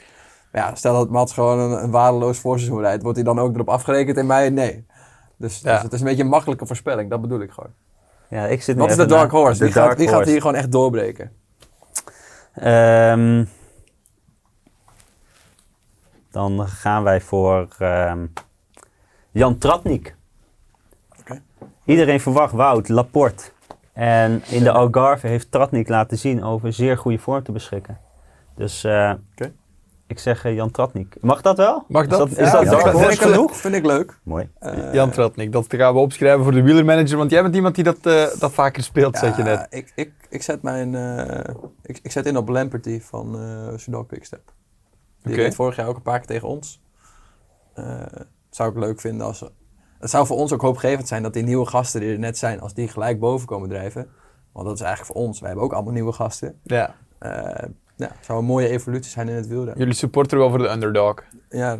[0.52, 3.54] Maar ja, stel dat Mats gewoon een, een waardeloos voorseizoen rijdt, wordt hij dan ook
[3.54, 4.50] erop afgerekend en mij?
[4.50, 4.86] Nee.
[5.36, 5.72] Dus, Ja.
[5.72, 7.70] dus het is een beetje een makkelijke voorspelling, dat bedoel ik gewoon.
[8.30, 9.58] Ja, ik zit Wat is de dark na- horse?
[9.58, 10.30] de Wie, gaat, dark wie gaat horse.
[10.30, 11.32] hier gewoon echt doorbreken?
[12.54, 13.44] Ehm,
[16.30, 17.68] dan gaan wij voor.
[17.78, 18.26] ehm,
[19.30, 20.16] Jan Tratnik.
[21.20, 21.42] Oké.
[21.84, 23.44] Iedereen verwacht Wout, Laporte.
[23.92, 27.98] En in de Algarve heeft Tratnik laten zien over zeer goede vorm te beschikken.
[28.54, 29.12] Dus eh.
[30.06, 31.16] Ik zeg eh, Jan Tratnik.
[31.20, 31.84] Mag dat wel?
[31.88, 32.30] Mag Is dat?
[32.30, 33.50] is Ja, dat ja, dark dat horse vind, ik genoeg?
[33.50, 34.18] leuk, vind ik leuk.
[34.22, 34.50] Mooi.
[34.58, 37.84] Eh, Jan Tratnik, dat gaan we opschrijven voor de wielermanager, want jij bent iemand die
[37.84, 39.66] dat, eh, dat vaker speelt, zeg je net.
[39.70, 44.04] Ik, ik, ik, zet mijn, eh, ik, ik zet in op Lamperty van uh, Soudal
[44.04, 44.52] Quickstep.
[45.22, 46.82] Die reed vorig jaar ook een paar keer tegen ons.
[47.74, 48.02] Eh,
[48.50, 49.44] zou ik leuk vinden als...
[49.98, 52.60] Het zou voor ons ook hoopgevend zijn dat die nieuwe gasten die er net zijn,
[52.60, 54.08] als die gelijk boven komen drijven.
[54.52, 55.38] Want dat is eigenlijk voor ons.
[55.38, 56.60] Wij hebben ook allemaal nieuwe gasten.
[56.62, 56.94] Ja.
[57.96, 59.78] Ja, het zou een mooie evolutie zijn in het wielrennen.
[59.78, 61.14] Jullie supporteren wel voor de underdog.
[61.50, 61.78] Ja,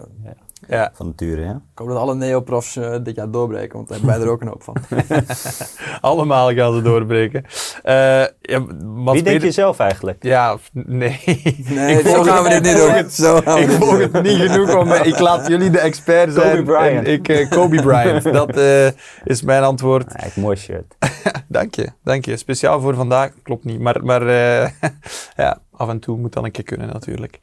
[0.68, 0.90] Ja.
[0.94, 1.50] Van nature, ja.
[1.72, 4.40] ik hoop dat alle neoprofs eh, dit jaar doorbreken, want daar hebben wij er ook
[4.40, 4.76] een hoop van.
[6.00, 7.44] Allemaal gaan ze doorbreken.
[7.82, 10.22] Eh ja, Mats Wie denk Peter- je zelf eigenlijk?
[10.22, 11.20] Ja, nee.
[11.68, 12.90] Nee, Ik zo volg gaan we het- dit niet doen.
[12.94, 14.90] het- Zo gaan we Ik volg het niet genoeg om...
[14.92, 16.50] eh, Ik laat jullie de expert zijn.
[16.56, 17.06] Kobe Bryant.
[17.06, 18.22] En ik, Kobe Bryant.
[18.32, 18.86] Dat eh,
[19.24, 20.12] is mijn antwoord.
[20.16, 20.94] Ja, ik mooi shirt.
[21.48, 22.36] Dank je, dank je.
[22.36, 23.30] Speciaal voor vandaag.
[23.42, 23.80] Klopt niet.
[23.80, 24.68] Maar, maar eh,
[25.44, 27.40] ja, af en toe moet dan een keer kunnen natuurlijk.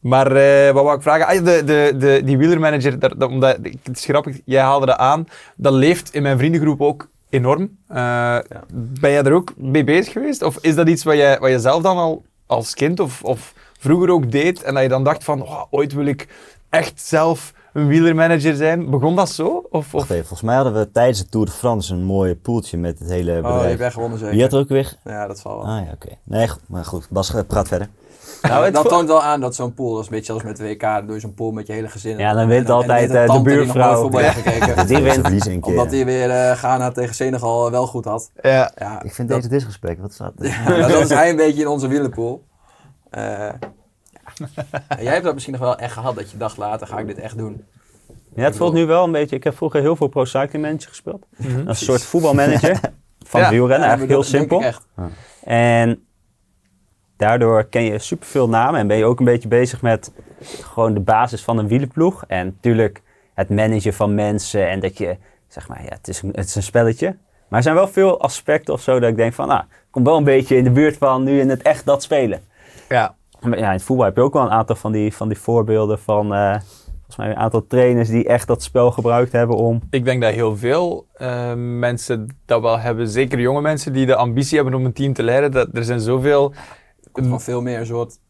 [0.00, 1.26] Maar eh, wat wou ik vragen?
[1.26, 5.28] Ah, de, de, de, die wielermanager, dat, omdat, het is grappig, jij haalde dat aan.
[5.56, 7.78] Dat leeft in mijn vriendengroep ook enorm.
[7.88, 8.38] Eh,
[9.00, 10.42] Ben jij er ook mee bezig geweest?
[10.42, 13.54] Of is dat iets wat je, wat je zelf dan al als kind of, of
[13.78, 14.62] vroeger ook deed?
[14.62, 16.28] En dat je dan dacht van, oh, ooit wil ik
[16.68, 18.90] echt zelf een wielermanager zijn.
[18.90, 19.66] Begon dat zo?
[19.70, 20.02] Of, of?
[20.02, 23.08] Even, volgens mij hadden we tijdens de Tour de France een mooie poeltje met het
[23.08, 23.78] hele Oh, die heb bedrijf.
[23.78, 24.34] jij gewonnen zeker.
[24.34, 24.96] Wie had er ook weer?
[25.04, 25.66] Ja, dat zal wel.
[25.66, 26.08] Ah ja, oké.
[26.24, 27.06] Nee, goed, maar goed.
[27.10, 27.88] Bas, praat verder.
[28.42, 30.64] Nou, dat toont wel aan dat zo'n pool, dat is een beetje als met de
[30.64, 32.18] WK, dan doe je zo'n pool met je hele gezin.
[32.18, 34.00] Ja, dan wint En altijd, een eh, de die buurvrouw.
[34.00, 34.86] voetbal heeft gekeken.
[34.86, 35.14] Die wint.
[35.20, 35.70] verliezen een keer.
[35.70, 38.30] Omdat hij weer eh, Ghana tegen Senegal eh, wel goed had.
[38.42, 38.70] Ja.
[38.76, 40.46] Ja, Ik vind dat, deze disgesprek, wat staat er?
[40.46, 42.44] ja, dat is hij een beetje in onze wielenpool.
[43.10, 43.58] Eh, ja.
[43.58, 43.58] En
[45.00, 47.18] Jij hebt dat misschien nog wel echt gehad, dat je dacht later ga ik dit
[47.18, 47.64] echt doen.
[48.34, 49.36] Ja, het voelt nu wel een beetje...
[49.36, 51.26] Ik heb vroeger heel veel Pro Cycling Manager gespeeld.
[51.36, 51.68] Mhm.
[51.68, 52.80] Een soort voetbalmanager
[53.26, 53.50] van Ja.
[53.50, 53.88] wielrennen.
[53.88, 54.66] Ja, Eigenlijk heel dat denk ik simpel.
[54.68, 54.86] echt.
[55.44, 56.06] En
[57.16, 60.12] daardoor ken je superveel namen en ben je ook een beetje bezig met
[60.62, 62.24] gewoon de basis van een wielenploeg.
[62.26, 63.02] En natuurlijk
[63.34, 65.16] het managen van mensen en dat je,
[65.48, 67.06] zeg maar, ja, het is een, het is een spelletje.
[67.48, 70.04] Maar er zijn wel veel aspecten of zo dat ik denk van, nou, ik kom
[70.04, 72.40] wel een beetje in de buurt van nu in het echt dat spelen.
[72.88, 73.16] ja.
[73.40, 75.38] Maar ja, in het voetbal heb je ook wel een aantal van die, van die
[75.38, 76.60] voorbeelden van, eh,
[76.94, 79.80] volgens mij een aantal trainers die echt dat spel gebruikt hebben om...
[79.90, 83.08] Ik denk dat heel veel eh, mensen dat wel hebben.
[83.08, 85.50] Zeker jonge mensen die de ambitie hebben om een team te leiden.
[85.50, 86.52] Dat, er zijn zoveel...
[87.02, 88.20] Er komt gewoon veel meer een soort,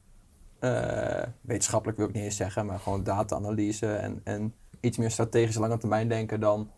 [0.58, 5.56] eh, wetenschappelijk wil ik niet eens zeggen, maar gewoon data-analyse en, en iets meer strategisch
[5.56, 6.70] lange termijn denken dan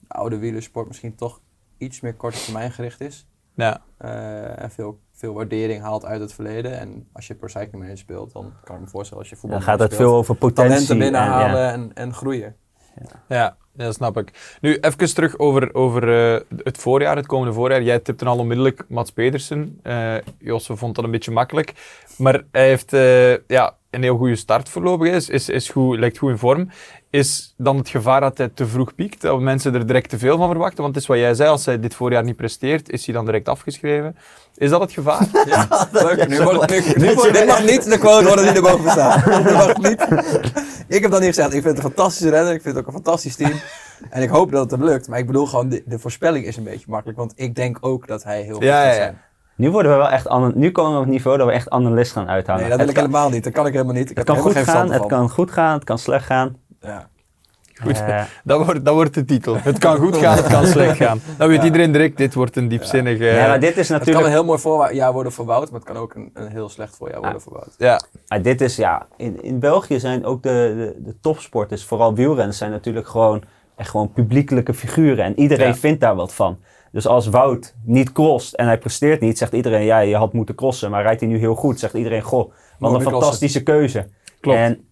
[0.00, 1.40] de oude wielersport misschien toch
[1.78, 3.26] iets meer korte termijn gericht is.
[3.54, 6.78] Ja, Eh, en veel, veel waardering haalt uit het verleden.
[6.78, 9.58] En als je pro cycling manager speelt, dan kan ik me voorstellen als je voetbal
[9.58, 10.70] Dan gaat het veel over potentie.
[10.70, 11.72] talenten en, binnenhalen ja.
[11.72, 12.56] en, en groeien.
[13.28, 14.56] ja, dat snap ik.
[14.60, 17.82] Nu, even terug over, over eh, het voorjaar, het komende voorjaar.
[17.82, 19.78] Jij tipte al onmiddellijk Mats Pedersen.
[19.82, 21.72] Eh Josse vond dat een beetje makkelijk.
[22.18, 25.12] Maar hij heeft eh, ja, een heel goede start voorlopig.
[25.12, 26.70] Is, is, is goed, lijkt goed in vorm.
[27.14, 29.20] Is dan het gevaar dat hij te vroeg piekt?
[29.20, 30.82] Dat mensen er direct te veel van verwachten?
[30.82, 33.24] Want het is wat jij zei, als hij dit voorjaar niet presteert, is hij dan
[33.24, 34.16] direct afgeschreven.
[34.56, 35.26] Is dat het gevaar?
[35.46, 36.28] Ja, leuk.
[36.28, 39.24] Nu wordt, nu, dit mag niet de quote worden die erboven staat.
[39.44, 40.06] Dit mag niet.
[40.88, 41.52] Ik heb dat niet gezegd.
[41.52, 42.54] Ik vind het een fantastische renner.
[42.54, 43.52] Ik vind het ook een fantastisch team.
[44.10, 45.08] En ik hoop dat het hem lukt.
[45.08, 47.18] Maar ik bedoel gewoon, de, de voorspelling is een beetje makkelijk.
[47.18, 48.94] Want ik denk ook dat hij heel goed Ja, gaat ja, ja.
[48.94, 49.20] zijn.
[49.56, 52.12] Nu worden we wel echt nu komen we op het niveau dat we echt analist
[52.12, 52.60] gaan uithangen.
[52.60, 53.44] Nee, dat wil ik helemaal niet.
[53.44, 54.10] Dat kan ik helemaal niet.
[54.10, 56.56] Ik het heb kan er goed gaan, het kan goed gaan, het kan slecht gaan.
[56.84, 57.08] Ja.
[57.82, 58.00] Goed.
[58.00, 59.56] Eh, Dat wordt, dat wordt de titel.
[59.58, 61.20] Het kan goed gaan, het kan slecht gaan.
[61.38, 63.22] Dan weet iedereen direct, dit wordt een diepzinnige...
[63.24, 65.80] nee, maar dit is Het kan natuurlijk een heel mooi voorjaar worden voor Wout, maar
[65.80, 67.74] het kan ook een, een heel slecht voorjaar worden voor Wout.
[67.78, 72.14] Ja, Maar dit is ja, in, in België zijn ook de, de, de topsporters, vooral
[72.14, 73.42] wielrenners, zijn natuurlijk gewoon
[73.76, 75.24] echt gewoon publiekelijke figuren.
[75.24, 75.74] En iedereen Ja.
[75.74, 76.58] vindt daar wat van.
[76.92, 80.54] Dus als Wout niet crost en hij presteert niet, zegt iedereen, ja, je had moeten
[80.54, 84.06] crossen, maar rijdt hij nu heel goed, zegt iedereen, goh, wat een fantastische keuze.
[84.40, 84.58] Klopt.
[84.58, 84.84] En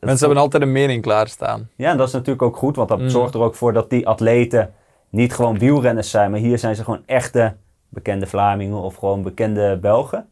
[0.00, 1.68] mensen hebben altijd een mening klaarstaan.
[1.76, 3.08] ja, dat is natuurlijk ook goed, want dat Mm.
[3.08, 4.72] zorgt er ook voor dat die atleten
[5.08, 7.56] niet gewoon wielrenners zijn, maar hier zijn ze gewoon echte
[7.88, 10.28] bekende Vlamingen of gewoon bekende Belgen.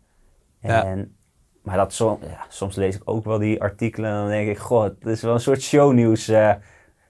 [0.62, 0.84] Ja.
[0.84, 1.16] En,
[1.62, 2.16] maar dat ja,
[2.48, 5.34] soms lees ik ook wel die artikelen en dan denk ik, goh, het is wel
[5.34, 6.52] een soort shownieuws eh,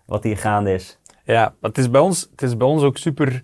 [0.04, 0.98] wat hier gaande is.
[1.24, 3.42] Ja, maar het is bij ons, het is bij ons ook super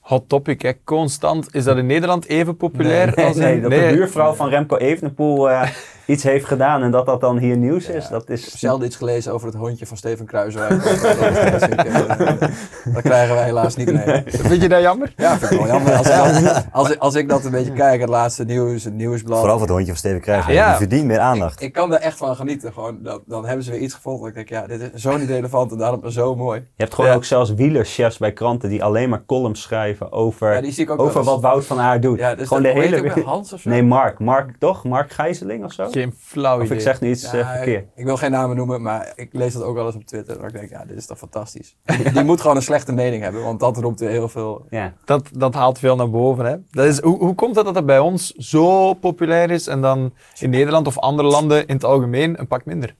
[0.00, 0.62] hot topic.
[0.62, 0.72] Hè.
[0.84, 1.54] Constant.
[1.54, 3.42] Is dat in Nederland even populair nee, als in...
[3.42, 5.62] nee, dat de buurvrouw van Remco Evenepoel eh,
[6.06, 8.08] iets heeft gedaan en dat dat dan hier nieuws is.
[8.08, 10.70] Dat Ik heb is zelden iets gelezen over het hondje van Steven Kruiswijk.
[12.94, 14.22] dat krijgen wij helaas niet mee.
[14.26, 15.12] Vind je dat jammer?
[15.16, 15.94] Ja, vind ik wel jammer.
[15.94, 16.42] Als, als,
[16.72, 19.38] als, ik- als ik dat een beetje kijk, het laatste nieuws, het nieuwsblad.
[19.38, 20.58] Vooral voor het hondje van Steven Kruijswijk.
[20.58, 20.68] Ja.
[20.68, 21.62] Die verdient meer aandacht.
[21.62, 22.72] Ik kan er echt van genieten.
[22.72, 24.28] Gewoon, dan, dan hebben ze weer iets gevonden.
[24.28, 26.58] Ik denk, ja, dit is zo niet relevant en daarom zo mooi.
[26.60, 27.16] Je hebt gewoon Ja.
[27.16, 30.90] ook zelfs wielerchefs bij kranten die alleen maar columns schrijven over, Ja, die zie ik
[30.90, 32.18] ook wel over wat Wout van Aert doet.
[32.18, 33.68] Ja, dus gewoon dat- de hele Hans of zo?
[33.70, 34.18] Nee, Mark.
[34.18, 34.84] Mark toch?
[34.84, 35.88] Mark Gijzeling of zo?
[36.00, 36.76] Geen flauw Of idee.
[36.76, 37.84] ik zeg nu iets Ja, eh, verkeerd.
[37.84, 40.40] ik, ik wil geen namen noemen, maar ik lees dat ook wel eens op Twitter.
[40.40, 41.76] En ik denk, ja, dit is toch fantastisch.
[42.12, 44.66] Die, moet gewoon een slechte mening hebben, want dat roept weer heel veel.
[44.70, 44.92] Ja.
[45.04, 46.44] Dat, dat haalt veel naar boven.
[46.44, 46.56] Hè?
[46.70, 50.12] Dat is, hoe, hoe komt het dat het bij ons zo populair is en dan
[50.38, 52.94] in Nederland of andere landen in het algemeen een pak minder?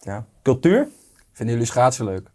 [0.00, 0.24] Ja.
[0.42, 0.88] Cultuur?
[1.32, 2.28] Vinden jullie schaatsen leuk?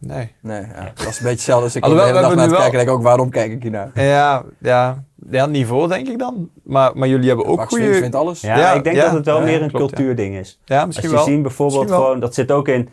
[0.00, 0.32] Nee.
[0.42, 1.64] Nee, ja, dat is een beetje hetzelfde.
[1.64, 3.30] Dus ik Alhoewel, de hele we dag naar het nu kijken en denk ook, waarom
[3.30, 3.90] kijk ik hier naar?
[3.94, 6.50] Ja, ja, ja, niveau denk ik dan.
[6.64, 7.94] Maar, maar jullie hebben ook goede...
[7.94, 8.40] vindt alles.
[8.40, 9.96] Ja, Ja, ik denk ja, dat het wel ja, meer een klopt, ja.
[9.96, 10.60] cultuurding is.
[10.64, 11.24] Ja, Als misschien je wel.
[11.24, 12.06] ziet bijvoorbeeld Misschien wel.
[12.08, 12.88] gewoon, dat zit ook in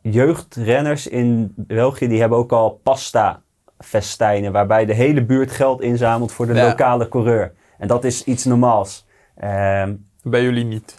[0.00, 3.42] jeugdrenners in België, die hebben ook al pasta
[3.78, 6.66] festijnen, waarbij de hele buurt geld inzamelt voor de Ja.
[6.66, 7.52] lokale coureur.
[7.78, 9.06] En dat is iets normaals.
[9.36, 10.98] Ehm, Bij jullie niet.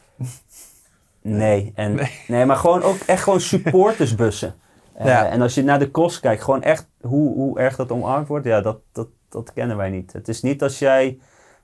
[1.21, 1.71] nee.
[1.75, 2.45] En, nee.
[2.45, 4.55] maar gewoon ook echt gewoon supportersbussen.
[4.99, 5.27] Eh, Ja.
[5.29, 8.45] En als je naar de kost kijkt, gewoon echt hoe, hoe erg dat omarmd wordt,
[8.45, 10.13] ja, dat, dat, dat kennen wij niet.
[10.13, 11.19] Het is niet als jij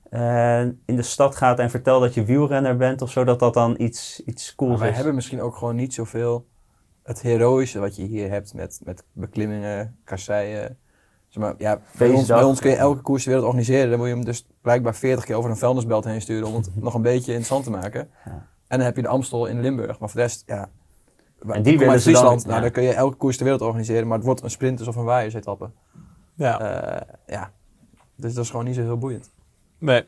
[0.09, 3.53] eh, in de stad gaat en vertelt dat je wielrenner bent of zo, dat dat
[3.53, 4.95] dan iets, iets Maar cools wij is.
[4.95, 6.45] hebben misschien ook gewoon niet zoveel
[7.03, 10.77] het heroïsche wat je hier hebt met, met beklimmingen, kasseien.
[11.27, 13.89] Zeg maar, ja, bij, ons, bij ons kun je elke koers ter wereld organiseren.
[13.89, 16.69] Dan moet je hem dus blijkbaar 40 keer over een vuilnisbelt heen sturen om het
[16.81, 18.09] nog een beetje interessant te maken.
[18.25, 18.31] Ja.
[18.67, 19.99] En dan heb je de Amstel in Limburg.
[19.99, 20.69] Maar voor de rest, ja.
[21.48, 22.43] En die willen ze dan- Friesland.
[22.43, 22.62] nou, ja.
[22.62, 24.08] dan kun je elke koers ter wereld organiseren.
[24.08, 25.70] Maar het wordt een sprinters of een waaiersetappe.
[26.34, 26.60] Ja.
[26.60, 27.52] Eh ja.
[28.16, 29.32] Dus dat is gewoon niet zo heel boeiend.
[29.78, 30.04] Nee.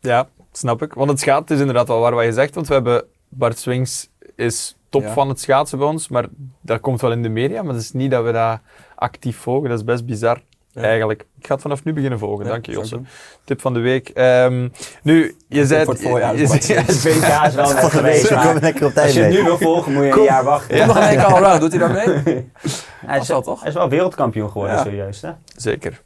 [0.00, 0.94] Ja, snap ik.
[0.94, 2.54] Want het schaatsen is inderdaad wel waar wat je zegt.
[2.54, 5.12] Want we hebben Bart Swings is top Ja.
[5.12, 6.08] van het schaatsen bij ons.
[6.08, 6.26] Maar
[6.60, 7.62] dat komt wel in de media.
[7.62, 8.60] Maar het is niet dat we dat
[8.94, 9.68] actief volgen.
[9.68, 10.42] Dat is best bizar.
[10.74, 10.82] Ja.
[10.82, 11.20] Eigenlijk.
[11.38, 12.44] Ik ga het vanaf nu beginnen volgen.
[12.44, 13.00] Ja, Dank je, Josse.
[13.44, 14.08] Tip van de week.
[14.08, 14.68] Ehm,
[15.02, 15.84] nu, je zei...
[15.84, 17.02] voor het voorjaar, je- VK is
[17.54, 20.18] wel net geweest, lekker op als je het nu wil volgen, moet je Kom.
[20.18, 20.76] een jaar wachten.
[20.76, 22.50] Komt nog een EK Allround, doet hij daar mee?
[23.06, 23.60] Hij is, wel, toch?
[23.60, 24.82] hij is wel wereldkampioen geworden, Ja.
[24.82, 25.22] serieus.
[25.22, 25.30] Hè?
[25.56, 26.00] Zeker.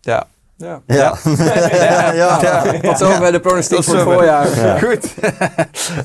[0.00, 0.26] Ja.
[0.56, 0.80] Ja.
[0.86, 1.16] Ja.
[1.24, 2.12] ja.
[2.42, 2.62] ja.
[2.80, 4.46] Tot zover bij de pronostiek voor het voorjaar.
[4.82, 5.14] Goed.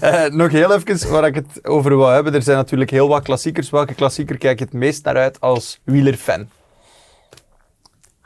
[0.01, 2.33] Eh, nog heel even waar ik het over wil hebben.
[2.33, 3.69] Er zijn natuurlijk heel wat klassiekers.
[3.69, 6.47] Welke klassieker kijk je het meest naar uit als wielerfan?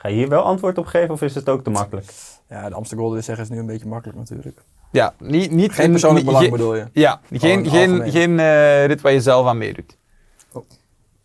[0.02, 2.14] Ga je hier wel antwoord op geven of is het ook te makkelijk?
[2.50, 4.62] Ja, de Amsterdam Golden zeggen is nu een beetje makkelijk natuurlijk.
[4.92, 5.52] Ja, niet...
[5.52, 6.86] niet Geen persoonlijk belang ge- bedoel je?
[6.94, 9.98] Ja, geen, geen, geen eh, rit waar je zelf aan meedoet.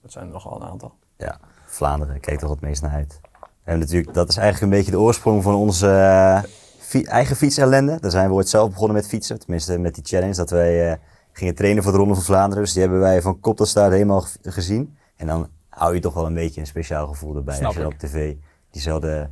[0.03, 0.93] Dat zijn er nog wel een aantal.
[1.16, 3.20] Ja, Vlaanderen kijkt toch het meest naar uit.
[3.64, 6.43] En natuurlijk, dat is eigenlijk een beetje de oorsprong van onze eh,
[6.79, 7.99] fi- eigen fietsellende.
[8.01, 9.39] Daar zijn we ooit zelf begonnen met fietsen.
[9.41, 10.97] Tenminste, met die challenge dat wij eh,
[11.33, 12.64] gingen trainen voor de Ronde van Vlaanderen.
[12.64, 14.97] Dus die hebben wij van kop tot staart helemaal ge- gezien.
[15.16, 17.55] En dan hou je toch wel een beetje een speciaal gevoel erbij.
[17.55, 17.87] Snap als je ik.
[17.87, 18.35] op tv
[18.71, 19.31] diezelfde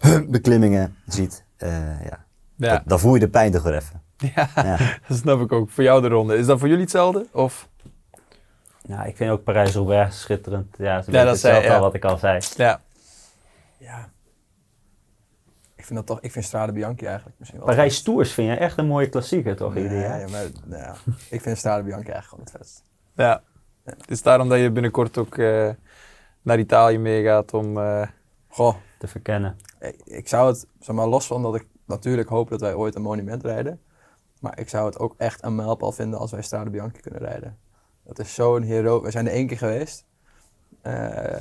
[0.28, 1.44] beklimmingen ziet.
[1.56, 2.24] Eh, ja.
[2.56, 4.02] Ja, Dat- dan voel je de pijn toch weer even.
[4.34, 4.48] ja.
[4.54, 4.76] Ja.
[5.08, 5.70] dat snap ik ook.
[5.70, 6.36] Voor jou de ronde.
[6.36, 7.26] Is dat voor jullie hetzelfde?
[7.32, 7.68] Of?
[8.82, 10.74] Ja, ik vind ook Parijs-Roubaix schitterend.
[10.78, 12.40] Ja, het is Ja, dat hetzelfde al wat ik al zei.
[12.56, 12.80] Ja.
[13.78, 14.08] Ja.
[15.76, 17.68] Ik vind dat toch, ik vind Strade Bianchi eigenlijk misschien wel.
[17.68, 19.74] Parijs Tours vind je echt een mooie klassieker, toch?
[19.74, 20.20] Nee, ieder jaar?
[20.20, 20.94] ja, maar nou ja,
[21.30, 22.82] ik vind Strade Bianchi eigenlijk gewoon het vetst.
[23.14, 23.42] ja.
[23.84, 25.68] Het is daarom dat je binnenkort ook eh,
[26.42, 27.78] naar Italië meegaat om...
[27.78, 28.06] eh,
[28.52, 29.56] Goh, Te verkennen.
[30.04, 33.02] ik, zou het, zeg maar, los van dat ik natuurlijk hoop dat wij ooit een
[33.02, 33.80] monument rijden.
[34.40, 37.58] Maar ik zou het ook echt een mijlpaal vinden als wij Strade Bianchi kunnen rijden.
[38.04, 39.02] Dat is zo'n hero.
[39.02, 40.04] We zijn er één keer geweest.
[40.82, 41.40] Eh,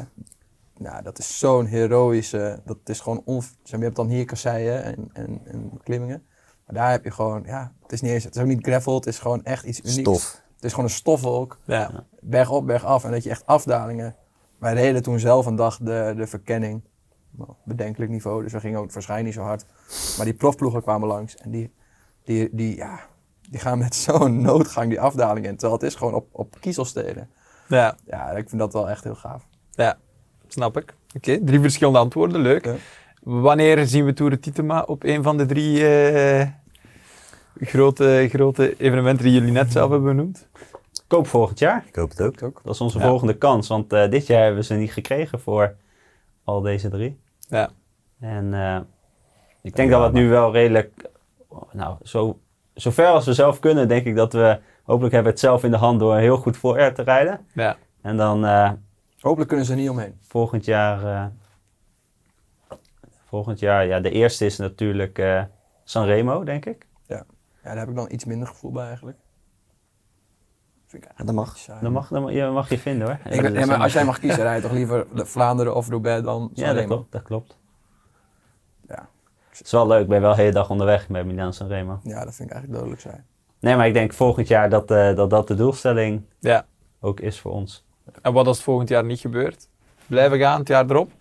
[0.77, 2.59] nou, dat is zo'n heroïsche.
[2.65, 3.21] Dat is gewoon.
[3.25, 6.25] On, je hebt dan hier kasseien en, en, en beklimmingen.
[6.65, 7.43] Maar daar heb je gewoon.
[7.45, 8.23] Ja, het is niet eens.
[8.23, 8.95] Het is ook niet gravel.
[8.95, 9.99] Het is gewoon echt iets unieks.
[9.99, 10.41] Stof.
[10.55, 11.57] Het is gewoon een stofwolk.
[11.65, 12.05] ja.
[12.19, 13.03] Berg op, berg af.
[13.03, 14.15] En dat je echt afdalingen.
[14.57, 16.81] Wij reden toen zelf een dag de, de verkenning.
[17.63, 18.43] Bedenkelijk niveau.
[18.43, 19.65] Dus we gingen ook waarschijnlijk niet zo hard.
[20.17, 21.35] Maar die profploegen kwamen langs.
[21.37, 21.71] En die,
[22.23, 22.99] die, die, ja,
[23.49, 25.51] die gaan met zo'n noodgang die afdaling in.
[25.57, 27.29] Terwijl het is gewoon op, op kiezelsteden.
[27.67, 27.95] ja.
[28.05, 29.47] Ja, ik vind dat wel echt heel gaaf.
[29.71, 29.97] Ja,
[30.47, 30.93] snap ik.
[31.15, 32.65] Oké, drie verschillende antwoorden, leuk.
[32.65, 32.75] Ja.
[33.23, 36.47] Wanneer zien we Tour de Titema op een van de drie eh,
[37.59, 40.47] grote, grote evenementen die jullie net zelf hebben benoemd?
[41.07, 41.83] Koop volgend jaar.
[41.87, 42.61] Ik hoop het ook.
[42.63, 43.07] Dat is onze Ja.
[43.07, 43.67] volgende kans.
[43.67, 45.75] Want eh, dit jaar hebben we ze niet gekregen voor
[46.43, 47.19] al deze drie.
[47.51, 47.69] Ja.
[48.19, 48.79] En eh,
[49.61, 51.09] ik denk dat we het nu wel redelijk...
[51.71, 52.39] Nou, zo,
[52.73, 54.59] zover als we zelf kunnen, denk ik dat we...
[54.83, 57.45] Hopelijk hebben we het zelf in de hand door heel goed voorjaar te rijden.
[57.53, 57.77] Ja.
[58.01, 58.71] En dan eh,
[59.19, 60.17] Hopelijk kunnen ze er niet omheen.
[60.21, 61.03] volgend jaar...
[61.03, 61.25] eh,
[63.25, 65.43] volgend jaar, ja, de eerste is natuurlijk eh
[65.83, 66.87] Sanremo, denk ik.
[67.07, 67.15] Ja.
[67.63, 69.17] Ja, daar heb ik dan iets minder gevoel bij eigenlijk.
[70.91, 71.57] Vind ik Ja, dat mag.
[71.57, 71.81] saai.
[71.81, 73.33] Dat mag, dat mag, je mag je vinden hoor.
[73.33, 76.23] Ik, ja, maar als jij mag kiezen, rij je toch liever de Vlaanderen of Roubaix
[76.23, 76.87] dan Ja, dat Sanremo?
[76.95, 77.11] klopt.
[77.11, 77.57] Dat klopt.
[78.87, 79.07] Ja.
[79.49, 81.99] Het is wel leuk, ik ben wel de hele dag onderweg bij Milaan Sanremo.
[82.03, 83.23] Ja, dat vind ik eigenlijk dodelijk saai.
[83.59, 86.65] Nee, maar ik denk volgend jaar dat eh, dat, dat de doelstelling Ja.
[86.99, 87.85] ook is voor ons.
[88.21, 89.67] En wat als het volgend jaar niet gebeurt?
[90.07, 91.11] Blijven gaan het jaar erop?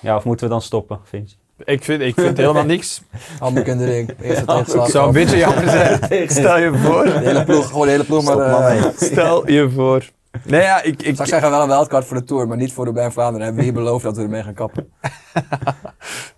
[0.00, 1.36] Ja, of moeten we dan stoppen, vind je?
[1.64, 3.02] Ik vind, ik vind helemaal niks.
[3.38, 6.30] Handdoek in de ring, eerste Het zou een beetje jammer zijn.
[6.30, 7.04] Stel je voor.
[7.04, 8.24] De hele ploeg, gewoon de hele ploeg.
[8.24, 8.92] Maar, Stop eh, maar.
[9.10, 10.04] Stel je voor.
[10.44, 12.72] Nee, ja, ik, ik, Straks krijgen we wel een wildcard voor de Tour, maar niet
[12.72, 13.40] voor de bij Vlaanderen.
[13.40, 14.92] Hebben we hier beloofd dat we ermee gaan kappen.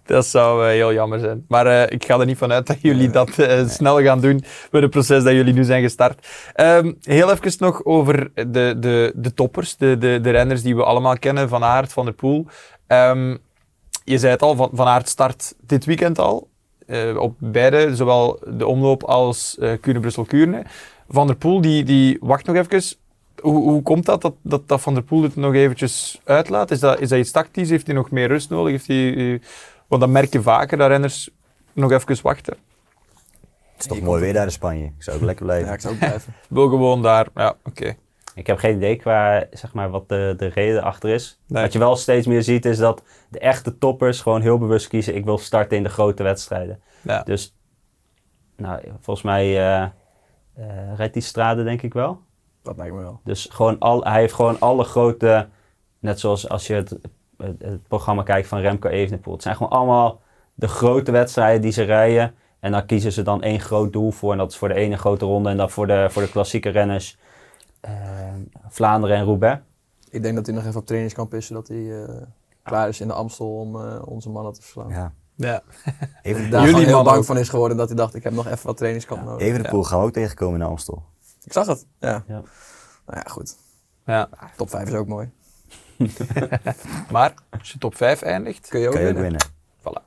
[0.07, 1.45] dat zou eh, heel jammer zijn.
[1.49, 4.45] Maar eh, ik ga er niet van uit dat jullie dat eh, snel gaan doen
[4.71, 6.27] met het proces dat jullie nu zijn gestart.
[6.55, 10.85] Ehm, heel even nog over de, de, de toppers, de, de, de renners die we
[10.85, 12.47] allemaal kennen, Van Aert, Van der Poel.
[12.87, 13.37] Ehm,
[14.05, 16.49] je zei het al, Van, van Aert start dit weekend al.
[16.87, 20.63] eh, op beide, zowel de omloop als eh Kuurne-Brussel-Kuurne.
[21.09, 22.97] Van der Poel, die, die wacht nog even.
[23.41, 26.71] Hoe, hoe komt dat, dat, dat, dat Van der Poel het nog eventjes uitlaat?
[26.71, 27.71] Is dat, is dat iets tactisch?
[27.71, 28.71] Heeft hij nog meer rust nodig?
[28.71, 29.41] Heeft hij,
[29.87, 31.31] want dan merk je vaker dat renners
[31.73, 32.57] nog even wachten.
[33.73, 34.85] Het is toch mooi weer daar in Spanje.
[34.85, 35.67] Ik zou ook lekker blijven.
[35.69, 36.35] Ja, ik zou ook blijven.
[36.49, 37.97] Wil gewoon daar, ja, oké.
[38.35, 41.41] Ik heb geen idee qua zeg maar, wat de, de reden achter is.
[41.47, 41.63] Nee.
[41.63, 45.17] Wat je wel steeds meer ziet is dat de echte toppers gewoon heel bewust kiezen.
[45.17, 46.81] Ik wil starten in de grote wedstrijden.
[47.03, 47.23] Ja.
[47.23, 47.57] Dus
[48.57, 49.87] nou, volgens mij eh
[50.55, 52.21] eh, rijdt die strade denk ik wel.
[52.63, 53.21] Dat lijkt me wel.
[53.25, 55.49] Dus gewoon al, hij heeft gewoon alle grote,
[55.99, 56.99] net zoals als je het,
[57.37, 59.33] het, programma kijkt van Remco Evenepoel.
[59.33, 60.21] Het zijn gewoon allemaal
[60.55, 62.35] de grote wedstrijden die ze rijden.
[62.61, 64.33] En dan kiezen ze dan één groot doel voor.
[64.33, 65.51] En dat is voor de ene grote ronde.
[65.51, 67.19] En dan voor de, voor de klassieke renners
[68.69, 69.63] Vlaanderen en Roubaix.
[70.11, 72.23] Ik denk dat hij nog even op trainingskamp is, zodat hij eh,
[72.63, 74.89] klaar is in de Amstel om eh, onze mannen te verslaan.
[74.89, 75.13] Ja.
[75.35, 75.63] Ja.
[76.23, 77.25] Even, Daar Jullie heel bang ook.
[77.25, 79.47] van is geworden dat hij dacht, ik heb nog even wat trainingskamp nodig.
[79.47, 81.03] even de poel gaan we ook tegenkomen in Amstel.
[81.45, 82.25] Ik zag het, ja.
[82.27, 82.43] Ja.
[83.07, 83.57] Nou ja, goed.
[84.07, 84.29] ja.
[84.57, 85.31] Top 5 is ook mooi.
[87.11, 89.41] Maar als je top 5 eindigt, Kun je ook Kan je ook winnen.
[89.83, 90.03] winnen.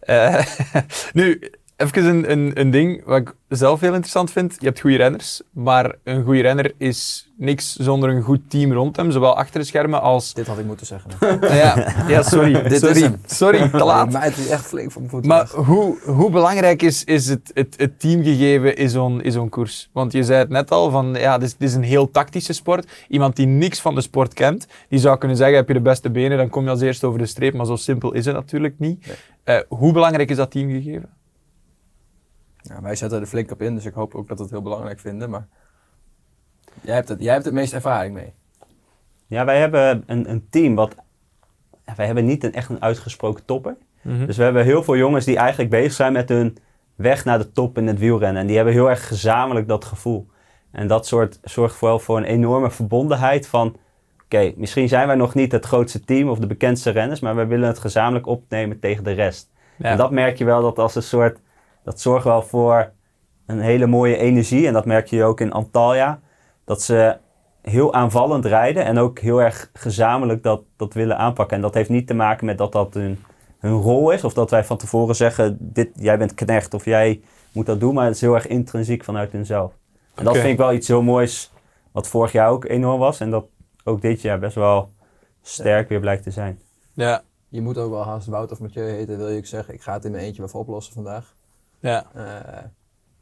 [0.00, 0.46] Eh,
[1.12, 4.56] nu, even een, een, een ding wat ik zelf heel interessant vind.
[4.58, 8.96] Je hebt goede renners, maar een goede renner is niks zonder een goed team rond
[8.96, 10.34] hem, zowel achter de schermen als...
[10.34, 11.10] Dit had ik moeten zeggen.
[11.56, 12.62] Ja, ja, sorry.
[12.62, 14.10] Dit sorry, sorry, te laat.
[14.10, 15.28] Maar het is echt flink van voeten.
[15.28, 19.90] Maar hoe, hoe belangrijk is, is het, het, het teamgegeven in zo'n, zo'n koers?
[19.92, 22.52] Want je zei het net al, van, ja, dit, is, dit is een heel tactische
[22.52, 22.90] sport.
[23.08, 26.10] Iemand die niks van de sport kent, die zou kunnen zeggen, heb je de beste
[26.10, 27.54] benen, dan kom je als eerste over de streep.
[27.54, 29.06] Maar zo simpel is het natuurlijk niet.
[29.06, 29.16] Nee.
[29.44, 31.08] Eh, hoe belangrijk is dat teamgegeven?
[32.62, 34.62] Ja, wij zetten er flink op in, dus ik hoop ook dat we het heel
[34.62, 35.30] belangrijk vinden.
[35.30, 35.46] Maar
[36.80, 38.32] jij hebt het, jij hebt het meest ervaring mee.
[39.26, 40.94] Ja, wij hebben een, een team wat...
[41.96, 43.76] wij hebben niet een, echt een uitgesproken topper.
[44.02, 44.26] Mhm.
[44.26, 46.56] Dus we hebben heel veel jongens die eigenlijk bezig zijn met hun
[46.94, 48.40] weg naar de top in het wielrennen.
[48.40, 50.28] En die hebben heel erg gezamenlijk dat gevoel.
[50.70, 53.76] En dat soort zorgt wel voor een enorme verbondenheid van...
[54.24, 57.20] Oké, misschien zijn wij nog niet het grootste team of de bekendste renners...
[57.20, 59.50] maar wij willen het gezamenlijk opnemen tegen de rest.
[59.76, 59.84] Ja.
[59.84, 61.38] En dat merk je wel dat als een soort...
[61.88, 62.92] Dat zorgt wel voor
[63.46, 64.66] een hele mooie energie.
[64.66, 66.20] En dat merk je ook in Antalya.
[66.64, 67.16] Dat ze
[67.62, 71.56] heel aanvallend rijden en ook heel erg gezamenlijk dat, dat willen aanpakken.
[71.56, 73.24] En dat heeft niet te maken met dat dat hun,
[73.58, 74.24] hun rol is.
[74.24, 77.20] Of dat wij van tevoren zeggen, dit, jij bent knecht of jij
[77.52, 77.94] moet dat doen.
[77.94, 79.72] Maar het is heel erg intrinsiek vanuit hunzelf.
[80.14, 81.52] En dat vind ik wel iets heel moois.
[81.92, 83.20] Wat vorig jaar ook enorm was.
[83.20, 83.46] En dat
[83.84, 84.90] ook dit jaar best wel
[85.42, 86.60] sterk weer blijkt te zijn.
[86.92, 89.74] ja, Je moet ook wel haast Wout of Mathieu heten, wil je ook zeggen.
[89.74, 91.36] Ik ga het in mijn eentje even oplossen vandaag.
[91.80, 92.64] Ja, Eh,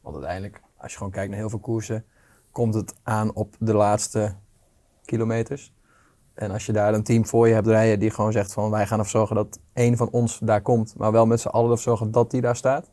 [0.00, 2.04] want uiteindelijk, als je gewoon kijkt naar heel veel koersen,
[2.52, 4.34] komt het aan op de laatste
[5.04, 5.72] kilometers.
[6.34, 8.86] En als je daar een team voor je hebt rijden die gewoon zegt van wij
[8.86, 11.82] gaan ervoor zorgen dat één van ons daar komt, maar wel met z'n allen ervoor
[11.82, 12.90] zorgen dat die daar staat.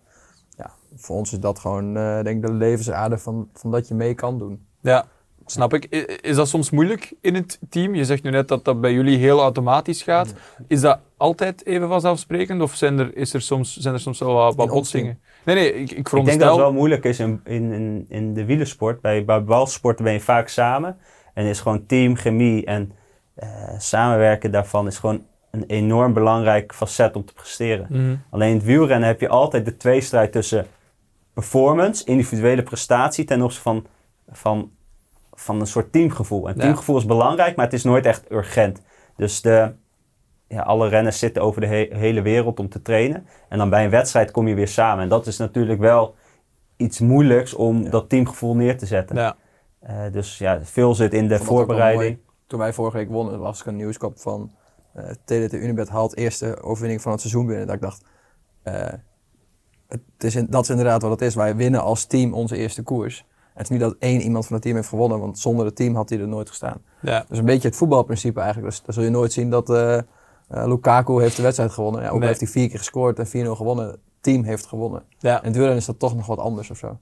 [0.58, 3.94] Ja, voor ons is dat gewoon eh, denk ik de levensader van, van dat je
[3.94, 4.66] mee kan doen.
[4.82, 5.06] ja.
[5.46, 5.86] Snap ik.
[6.22, 7.96] Is dat soms moeilijk in het team?
[7.96, 10.34] Je zegt nu net dat dat bij jullie heel automatisch gaat.
[10.68, 12.62] Is dat altijd even vanzelfsprekend?
[12.62, 15.20] Of zijn er, is er soms, zijn er soms wel wat, botsingen?
[15.46, 18.46] Nee, nee, ik, ik Ik denk dat het wel moeilijk is in, in, in, de
[18.46, 19.02] wielersport.
[19.02, 20.98] Bij, bij balsporten ben je vaak samen.
[21.34, 22.92] En is gewoon team, chemie en
[23.36, 27.88] eh, samenwerken daarvan is gewoon een enorm belangrijk facet om te presteren.
[27.90, 28.16] Mhm.
[28.30, 30.66] Alleen in het wielrennen heb je altijd de tweestrijd tussen
[31.34, 33.86] performance, individuele prestatie ten opzichte van,
[34.32, 34.72] van,
[35.34, 36.48] van een soort teamgevoel.
[36.48, 36.62] En Ja.
[36.62, 38.82] teamgevoel is belangrijk, maar het is nooit echt urgent.
[39.18, 39.74] Dus de,
[40.54, 43.26] ja, alle renners zitten over de he- hele wereld om te trainen.
[43.50, 45.04] En dan bij een wedstrijd kom je weer samen.
[45.04, 46.16] En dat is natuurlijk wel
[46.78, 47.90] iets moeilijks om Ja.
[47.90, 49.16] dat teamgevoel neer te zetten.
[49.16, 49.36] Ja.
[49.80, 52.02] Eh, dus ja, veel zit in de voorbereiding.
[52.04, 52.22] mooi.
[52.48, 54.52] Toen wij vorige week wonnen, las ik een nieuwskop van
[54.94, 57.66] eh TDT Unibet haalt eerste overwinning van het seizoen binnen.
[57.66, 58.04] Dat ik dacht,
[58.64, 58.88] eh,
[59.88, 61.36] het is in- dat is inderdaad wat het is.
[61.36, 63.26] Wij winnen als team onze eerste koers.
[63.54, 65.96] Het is niet dat één iemand van het team heeft gewonnen, want zonder het team
[65.96, 66.82] had hij er nooit gestaan.
[67.02, 67.26] Ja.
[67.30, 68.70] Dus een beetje het voetbalprincipe eigenlijk.
[68.70, 69.98] Dus dan zul je nooit zien dat eh,
[70.48, 72.02] eh, Lukaku heeft de wedstrijd gewonnen.
[72.02, 72.28] Ja, ook Nee.
[72.28, 73.86] heeft hij vier keer gescoord en 4-0 gewonnen.
[73.88, 75.04] Het team heeft gewonnen.
[75.20, 75.44] Ja.
[75.44, 76.98] En wielrennen is dat toch nog wat anders of zo.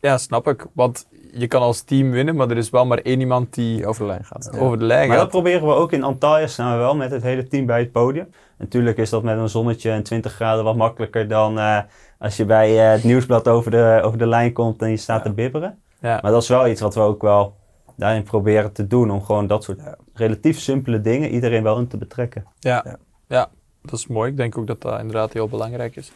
[0.00, 0.66] ja, snap ik.
[0.72, 3.86] Want je kan als team winnen, maar er is wel maar één iemand die Die
[3.86, 4.48] over de lijn gaat.
[4.52, 4.58] Ja.
[4.58, 7.22] over de lijn Maar dat proberen we ook in Antalya staan we wel met het
[7.22, 8.26] hele team bij het podium.
[8.58, 11.78] Natuurlijk is dat met een zonnetje en 20 graden wat makkelijker dan eh,
[12.18, 15.22] als je bij eh, het nieuwsblad over de, over de lijn komt en je staat
[15.22, 15.78] te bibberen.
[16.00, 16.18] Ja.
[16.22, 17.54] Maar dat is wel iets wat we ook wel
[17.96, 19.10] daarin proberen te doen.
[19.10, 19.96] Om gewoon dat soort Ja.
[20.14, 22.44] relatief simpele dingen iedereen wel in te betrekken.
[22.58, 22.82] Ja.
[22.84, 22.96] Ja.
[23.28, 23.50] Ja.
[23.82, 24.30] dat is mooi.
[24.30, 26.12] Ik denk ook dat dat inderdaad heel belangrijk is.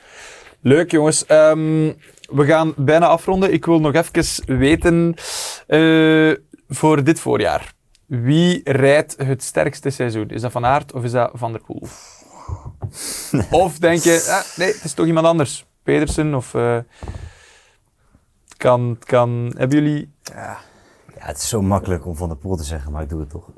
[0.60, 1.26] Leuk jongens.
[1.26, 1.92] Ehm,
[2.30, 3.52] we gaan bijna afronden.
[3.52, 5.14] Ik wil nog even weten
[5.66, 6.32] eh,
[6.68, 7.72] voor dit voorjaar.
[8.06, 10.28] Wie rijdt het sterkste seizoen?
[10.28, 11.82] Is dat Van Aert of is dat Van der Poel?
[13.50, 15.66] Of denk je, ah, nee, het is toch iemand anders?
[15.82, 16.54] Pedersen of...
[16.54, 16.78] eh,
[18.56, 19.52] kan, kan...
[19.56, 20.12] Hebben jullie...
[20.22, 20.58] Ja.
[21.18, 23.30] Ja, het is zo makkelijk om Van der Poel te zeggen, maar ik doe het
[23.30, 23.48] toch.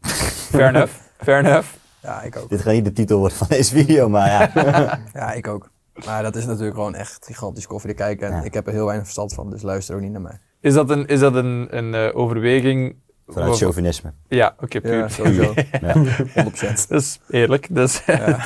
[0.50, 0.92] Fair enough.
[1.18, 1.68] Fair enough.
[2.02, 2.48] ja, ik ook.
[2.48, 5.00] Dit gaat niet de titel worden van deze video, maar ja.
[5.20, 5.70] Ja, ik ook.
[6.06, 8.28] Maar dat is natuurlijk gewoon echt gigantisch koffie te kijken.
[8.30, 8.42] En Ja.
[8.42, 10.38] ik heb er heel weinig verstand van, dus luister ook niet naar mij.
[10.60, 12.96] Is dat een, is dat een, een eh, overweging?
[13.26, 14.12] Vanuit chauvinisme.
[14.28, 14.96] Ja, oké, puur.
[14.98, 15.54] Ja, sowieso.
[15.80, 15.94] Ja.
[15.94, 16.88] 100%.
[16.88, 18.44] Dat is eerlijk, dat is Ja.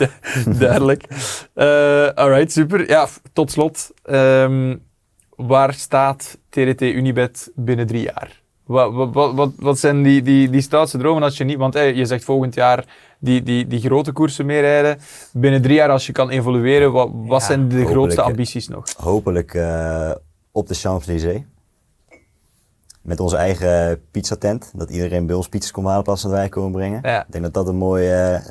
[0.59, 1.05] duidelijk.
[1.55, 2.89] Eh alright, super.
[2.89, 3.91] Ja, tot slot.
[4.03, 4.76] ehm,
[5.47, 8.40] waar staat TRT Unibet binnen drie jaar?
[8.66, 11.59] Wat, wat, wat, wat, zijn die, die, die stoutste dromen als je niet...
[11.59, 12.84] Want hey, je zegt volgend jaar
[13.18, 14.99] die, die, die grote koersen meerijden.
[15.32, 18.68] Binnen drie jaar, als je kan evolueren, wat, wat Ja, zijn de grootste eh, ambities
[18.68, 18.84] nog?
[18.97, 20.11] Hopelijk eh,
[20.53, 21.43] op de Champs-Élysées.
[23.03, 24.70] Met onze eigen pizzatent.
[24.74, 26.99] Dat iedereen bij ons pizzas kon halen pas dat wij komen brengen.
[27.03, 28.12] Ja, Ik denk dat dat een mooie...
[28.12, 28.45] eh,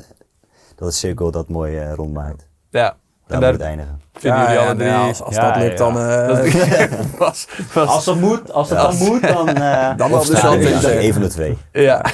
[0.76, 2.48] dat het cirkel dat mooi eh, rond maakt.
[2.70, 2.96] ja.
[3.32, 4.00] Daar daar- moet het eindigen.
[4.14, 4.98] Vinden jullie alle nee, drie...
[5.00, 5.84] als als Ja, dat lukt, ja.
[5.84, 5.98] dan...
[5.98, 9.48] eh, was, was, Als dat moet, als dat Als- dan moet, dan...
[9.48, 11.04] eh, Dan ja, Champs-Élysées.
[11.04, 11.58] Een van de twee.
[11.72, 12.04] Ja,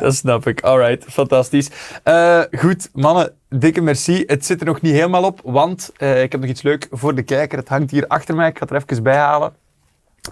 [0.00, 0.60] dat snap ik.
[0.62, 1.70] Alright, fantastisch.
[2.02, 4.24] Eh, goed, mannen, dikke merci.
[4.26, 7.14] Het zit er nog niet helemaal op, want eh, ik heb nog iets leuk voor
[7.14, 7.58] de kijker.
[7.58, 8.48] Het hangt hier achter mij.
[8.48, 9.52] Ik ga het er even bij halen.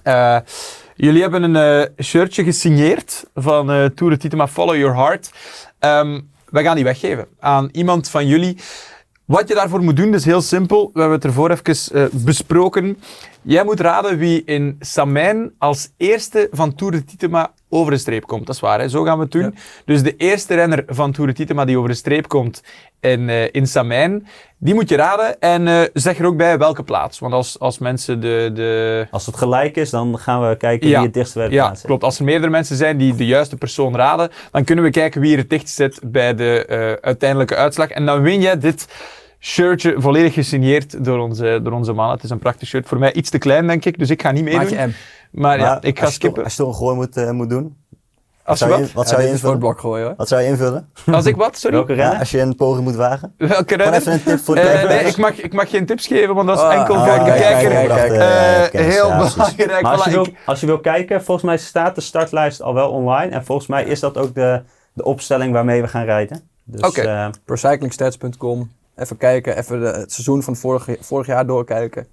[0.02, 0.36] Eh,
[0.94, 1.56] jullie hebben een
[1.96, 5.30] eh, shirtje gesigneerd van eh Tour Titema Follow Your Heart.
[5.78, 8.58] Ehm wij gaan die weggeven aan iemand van jullie.
[9.24, 10.90] Wat je daarvoor moet doen, is heel simpel.
[10.92, 12.98] We hebben het ervoor even eh, besproken.
[13.42, 18.26] Jij moet raden wie in Samijn als eerste van Tour de Titema over de streep
[18.26, 18.46] komt.
[18.46, 18.88] Dat is waar, hè?
[18.88, 19.42] zo gaan we het doen.
[19.42, 19.52] Ja.
[19.84, 22.62] Dus de eerste renner van Tour de Titema die over de streep komt
[23.00, 24.26] in, eh in Samijn,
[24.58, 25.40] die moet je raden.
[25.40, 27.18] En eh, zeg er ook bij welke plaats.
[27.18, 28.50] Want als, als mensen de...
[28.54, 30.96] de Als het gelijk is, dan gaan we kijken Ja.
[30.96, 31.88] wie het dichtst bij de ja, plaats zit.
[31.88, 32.04] klopt.
[32.04, 35.32] Als er meerdere mensen zijn die de juiste persoon raden, dan kunnen we kijken wie
[35.32, 37.88] er het dichtst zit bij de eh, uiteindelijke uitslag.
[37.88, 38.86] En dan win je dit
[39.40, 42.14] shirtje volledig gesigneerd door onze, door onze mannen.
[42.14, 42.88] Het is een prachtig shirt.
[42.88, 44.60] Voor mij iets te klein, denk ik, dus ik ga niet meedoen.
[44.60, 44.92] Maatje M.
[45.32, 46.44] Maar ja, Maar ik ga als je toch- skippen.
[46.44, 47.76] Als je toch een gooi moet, eh, moet doen,
[48.44, 48.92] Als je zou je, wat?
[48.92, 49.58] wat Ja, zou je invullen?
[49.58, 50.14] blok gooien hoor.
[50.16, 50.88] Wat zou je invullen?
[51.12, 51.56] Als ik wat?
[51.58, 51.76] Sorry?
[51.76, 52.18] Welke Ja, renner?
[52.18, 53.34] als je een poging moet wagen.
[53.38, 53.94] Welke Gewoon renner?
[53.94, 56.46] even een tip voor de Eh, nee, ik mag, ik mag geen tips geven, want
[56.48, 57.70] dat is Ah, enkel ah, voor de kijk, kijker.
[57.70, 58.70] kijk, kijk, kijk.
[58.70, 59.82] Kennis, heel belangrijk.
[59.82, 62.90] Maar als je, wil, als je wil kijken, volgens mij staat de startlijst al wel
[62.90, 63.30] online.
[63.32, 64.62] En volgens mij is dat ook de,
[64.92, 66.40] de opstelling waarmee we gaan rijden.
[66.64, 67.00] Dus, Oké.
[67.00, 68.70] eh, Procyclingstats.com.
[68.96, 72.06] Even kijken, even de, het seizoen van vorig, vorig jaar doorkijken.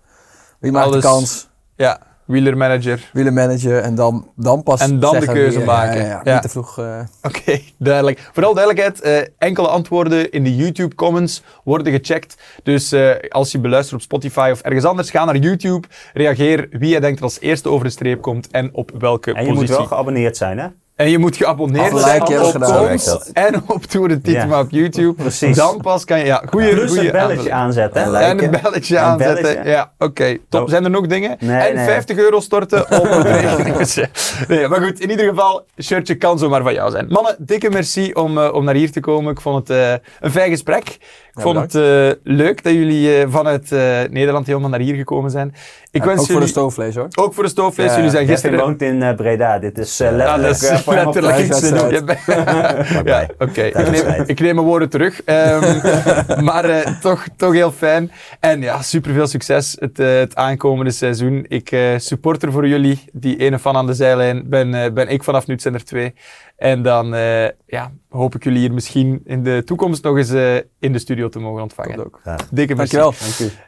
[0.59, 1.47] Wie maakt Alles- de kans?
[1.75, 1.99] Ja,
[2.29, 3.09] wielermanager.
[3.13, 5.95] Wielermanager en dan, dan pas En dan de keuze wie- maken.
[5.97, 6.21] Ja, ja, ja.
[6.23, 6.33] Ja.
[6.33, 6.77] Niet te vroeg.
[6.77, 8.29] eh, Oké, duidelijk.
[8.33, 12.35] Vooral duidelijkheid, eh, enkele antwoorden in de YouTube comments worden gecheckt.
[12.63, 16.89] Dus eh, als je beluistert op Spotify of ergens anders, ga naar YouTube, reageer wie
[16.93, 19.53] je denkt er als eerste over de streep komt en op welke en je moet
[19.55, 19.75] positie.
[19.77, 20.67] wel geabonneerd zijn, hè?
[20.99, 22.89] En je moet geabonneerd Alle zijn op gedaan.
[22.91, 24.59] ons en op Tour de Titema Ja.
[24.61, 25.13] op YouTube.
[25.13, 25.55] Precies.
[25.55, 26.25] Dan pas kan je...
[26.25, 28.03] Ja, goeie, Plus goeie een belletje aanzetten.
[28.03, 28.13] hè?
[28.19, 29.43] En En een belletje aanzetten.
[29.43, 29.69] belletje.
[29.69, 30.37] Ja, oké.
[30.49, 30.61] Top.
[30.63, 30.69] Oh.
[30.69, 31.35] Zijn er nog dingen?
[31.39, 31.85] Nee, en nee.
[31.85, 33.75] 50 euro storten op een rekening.
[34.47, 37.05] nee, maar goed, in ieder geval, shirtje kan zomaar van jou zijn.
[37.09, 39.31] Mannen, dikke merci om, eh, om naar hier te komen.
[39.31, 40.87] Ik vond het eh, een fijn gesprek.
[40.87, 40.99] Ik
[41.33, 43.79] Ja, vond het eh, leuk dat jullie eh, vanuit eh,
[44.09, 45.55] Nederland helemaal naar hier gekomen zijn.
[45.91, 47.07] Ik ja, wens ook voor de stoofvlees hoor.
[47.15, 47.89] Ook voor de stoofvlees.
[47.89, 48.59] Ja, jullie zijn gisteren...
[48.59, 49.59] woont in eh, Breda.
[49.59, 51.89] Dit is eh, Ja, letterlijk eh, voor letterlijk de iets te doen.
[51.89, 53.61] Je ja, oké.
[53.61, 54.29] Ik, neem, strijd.
[54.29, 55.23] ik neem mijn woorden terug.
[55.23, 58.11] Ehm, maar eh, toch, toch heel fijn.
[58.39, 61.45] En ja, super veel succes het, het aankomende seizoen.
[61.47, 63.03] Ik eh supporter voor jullie.
[63.11, 65.53] Die ene fan aan de zijlijn ben, ben ik vanaf nu.
[65.53, 66.13] Het zijn er twee.
[66.59, 70.55] En dan eh, ja, hoop ik jullie hier misschien in de toekomst nog eens eh,
[70.79, 71.97] in de studio te mogen ontvangen.
[71.97, 72.21] Dat ook.
[72.23, 72.37] Ja.
[72.75, 73.13] Dankjewel.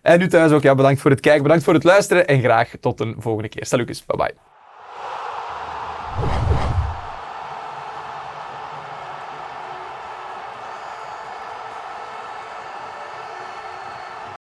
[0.01, 2.73] En nu thuis ook, ja, bedankt voor het kijken, bedankt voor het luisteren en graag
[2.79, 3.65] tot een volgende keer.
[3.65, 4.33] Salukus, bye bye.